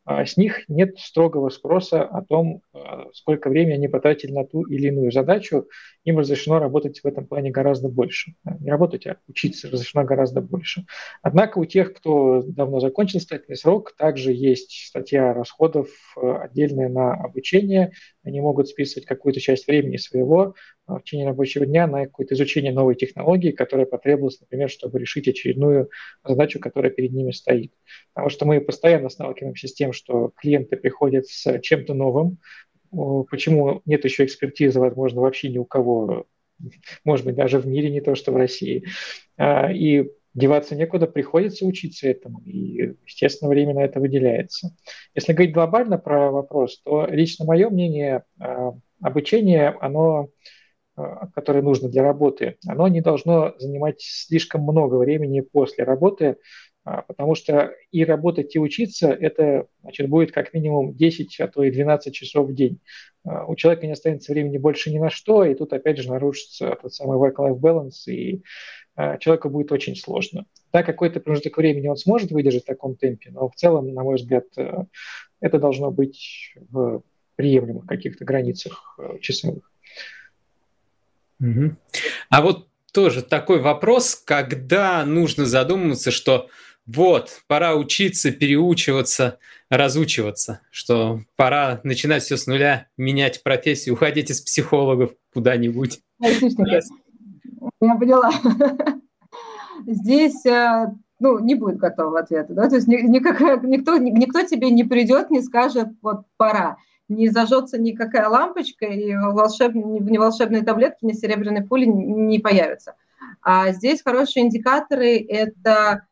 [0.07, 4.89] с них нет строгого спроса о том, а, сколько времени они потратили на ту или
[4.89, 5.69] иную задачу.
[6.05, 8.35] Им разрешено работать в этом плане гораздо больше.
[8.61, 10.87] Не работать, а учиться разрешено гораздо больше.
[11.23, 17.15] Однако у тех, кто давно закончил стательный срок, также есть статья расходов э, отдельная на
[17.15, 17.93] обучение.
[18.25, 22.73] Они могут списывать какую-то часть времени своего а, в течение рабочего дня на какое-то изучение
[22.73, 25.91] новой технологии, которая потребовалась, например, чтобы решить очередную
[26.25, 27.73] задачу, которая перед ними стоит.
[28.15, 32.39] Потому что мы постоянно сталкиваемся с тем, что клиенты приходят с чем-то новым,
[33.31, 36.27] почему нет еще экспертизы, возможно, вообще ни у кого,
[37.05, 38.85] может быть, даже в мире, не то что в России.
[39.37, 44.75] А, и деваться некуда, приходится учиться этому, и, естественно, время на это выделяется.
[45.15, 50.29] Если говорить глобально про вопрос, то лично мое мнение, а, обучение, оно
[51.35, 56.37] которое нужно для работы, оно не должно занимать слишком много времени после работы,
[56.85, 61.63] а, потому что и работать, и учиться, это значит, будет как минимум 10, а то
[61.63, 62.81] и 12 часов в день.
[63.25, 66.77] А, у человека не останется времени больше ни на что, и тут опять же нарушится
[66.81, 68.43] тот самый work-life balance, и
[69.21, 70.45] человеку будет очень сложно.
[70.71, 74.17] Да, какой-то промежуток времени он сможет выдержать в таком темпе, но в целом, на мой
[74.17, 74.85] взгляд, э,
[75.41, 77.03] это должно быть в
[77.37, 79.72] приемлемых каких-то границах э, часовых.
[81.43, 81.77] Угу.
[82.31, 86.49] А вот тоже такой вопрос, когда нужно задуматься, что
[86.87, 89.39] вот, пора учиться, переучиваться,
[89.69, 96.01] разучиваться, что пора начинать все с нуля, менять профессию, уходить из психологов куда-нибудь.
[96.21, 98.31] Я поняла.
[99.87, 100.87] Здесь э,
[101.19, 105.41] ну, не будет готового ответа, да, то есть никак, никто, никто тебе не придет, не
[105.41, 106.77] скажет, вот пора
[107.15, 109.75] не зажжется никакая лампочка, и волшеб...
[109.75, 112.95] ни волшебные таблетки, ни серебряной пули не появятся.
[113.43, 116.07] А здесь хорошие индикаторы– это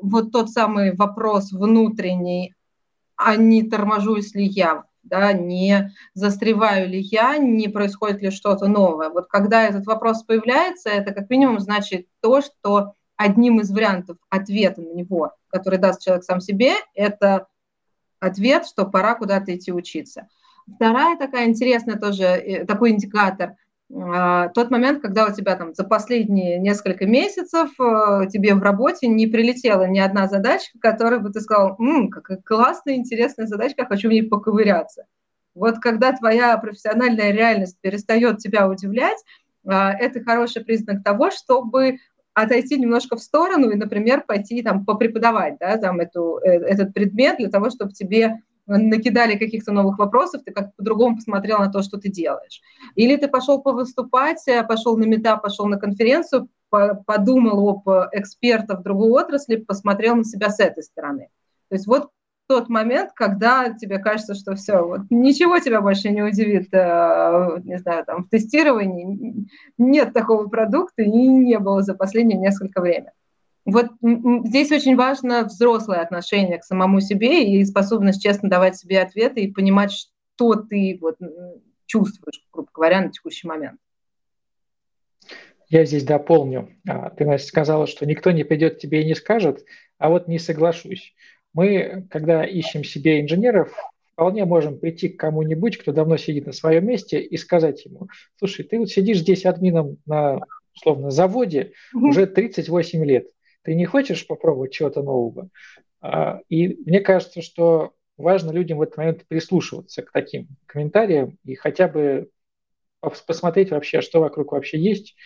[0.00, 2.54] вот тот самый вопрос внутренний,
[3.16, 9.10] а не торможусь ли я, да, не застреваю ли я, не происходит ли что-то новое.
[9.10, 14.80] Вот когда этот вопрос появляется, это как минимум значит то, что одним из вариантов ответа
[14.82, 17.46] на него, который даст человек сам себе, это
[18.22, 20.28] ответ, что пора куда-то идти учиться.
[20.76, 23.56] Вторая такая интересная тоже, э, такой индикатор,
[23.94, 29.06] а, тот момент, когда у тебя там за последние несколько месяцев э, тебе в работе
[29.06, 34.08] не прилетела ни одна задачка, которая бы ты сказал, М, какая классная, интересная задачка, хочу
[34.08, 35.04] в ней поковыряться.
[35.54, 39.18] Вот когда твоя профессиональная реальность перестает тебя удивлять,
[39.66, 41.98] а, это хороший признак того, чтобы
[42.34, 47.38] отойти немножко в сторону и, например, пойти там попреподавать да, там эту, э, этот предмет
[47.38, 51.98] для того, чтобы тебе накидали каких-то новых вопросов, ты как по-другому посмотрел на то, что
[51.98, 52.62] ты делаешь.
[52.94, 58.82] Или ты пошел повыступать, э, пошел на мета, пошел на конференцию, подумал об экспертах в
[58.82, 61.28] другой отрасли, посмотрел на себя с этой стороны.
[61.68, 62.08] То есть вот
[62.52, 67.78] тот момент, когда тебе кажется, что все, вот ничего тебя больше не удивит, э, не
[67.78, 69.48] знаю, там в тестировании
[69.78, 73.12] нет такого продукта и не было за последние несколько времени.
[73.64, 79.40] Вот здесь очень важно взрослое отношение к самому себе и способность честно давать себе ответы
[79.40, 81.16] и понимать, что ты вот
[81.86, 83.78] чувствуешь, грубо говоря, на текущий момент.
[85.68, 86.68] Я здесь дополню.
[86.86, 89.64] А, ты, Настя, сказала, что никто не придет к тебе и не скажет,
[89.96, 91.14] а вот не соглашусь.
[91.54, 93.74] Мы, когда ищем себе инженеров,
[94.12, 98.64] вполне можем прийти к кому-нибудь, кто давно сидит на своем месте, и сказать ему, слушай,
[98.64, 100.40] ты вот сидишь здесь админом на,
[100.74, 103.26] условно, заводе уже 38 лет,
[103.62, 105.48] ты не хочешь попробовать чего-то нового?
[106.00, 111.54] А, и мне кажется, что важно людям в этот момент прислушиваться к таким комментариям и
[111.54, 112.28] хотя бы
[113.26, 115.16] посмотреть вообще, что вокруг вообще есть,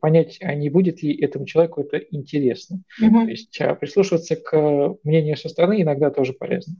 [0.00, 2.82] понять, а не будет ли этому человеку это интересно.
[3.00, 3.24] Угу.
[3.24, 6.76] То есть а, прислушиваться к мнению со стороны иногда тоже полезно.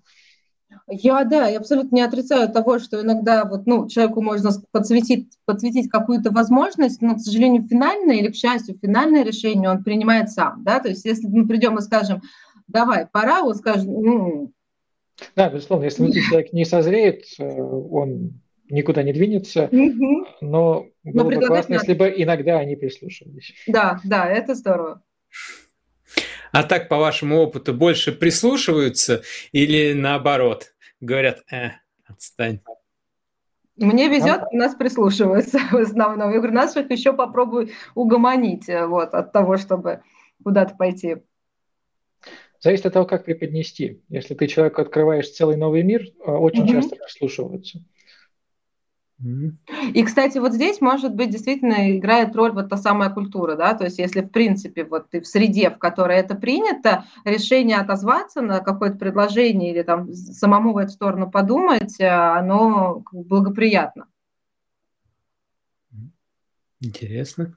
[0.87, 5.91] Я, да, я абсолютно не отрицаю того, что иногда вот, ну, человеку можно подсветить, подсветить
[5.91, 10.81] какую-то возможность, но, к сожалению, финальное или, к счастью, финальное решение он принимает сам, да,
[10.81, 12.23] то есть если мы придем и скажем,
[12.69, 14.53] давай, пора, он скажет, ну...
[15.35, 18.41] Да, безусловно, если человек не созреет, э, он
[18.71, 19.69] никуда не двинется,
[20.41, 21.87] но было но бы классно, надо.
[21.87, 23.55] если бы иногда они прислушивались.
[23.67, 25.03] Да, да, это здорово.
[26.53, 30.73] А так, по вашему опыту, больше прислушиваются или наоборот?
[31.01, 31.73] Говорят, э,
[32.07, 32.61] отстань.
[33.77, 36.31] Мне везет, у нас прислушиваются в основном.
[36.31, 40.03] Я говорю, нас их еще попробую угомонить э, вот, от того, чтобы
[40.43, 41.19] куда-то пойти.
[42.61, 44.03] Зависит от того, как преподнести.
[44.09, 46.73] Если ты человеку открываешь целый новый мир, э, очень mm-hmm.
[46.73, 47.85] часто прислушиваются.
[49.21, 53.85] И, кстати, вот здесь, может быть, действительно играет роль вот та самая культура, да, то
[53.85, 58.61] есть если, в принципе, вот ты в среде, в которой это принято, решение отозваться на
[58.61, 64.07] какое-то предложение или там самому в эту сторону подумать, э, оно благоприятно.
[66.81, 67.57] Интересно.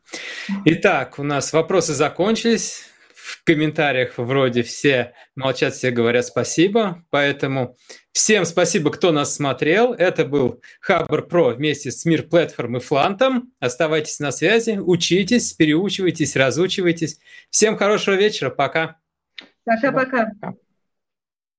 [0.66, 2.91] Итак, у нас вопросы закончились
[3.22, 7.06] в комментариях вроде все молчат, все говорят спасибо.
[7.12, 7.78] Поэтому
[8.12, 9.94] всем спасибо, кто нас смотрел.
[9.94, 13.54] Это был Хабр Про вместе с Мир Платформ и Флантом.
[13.60, 17.20] Оставайтесь на связи, учитесь, переучивайтесь, разучивайтесь.
[17.52, 18.50] Всем хорошего вечера.
[18.50, 18.98] Пока.
[19.66, 20.32] Пока-пока.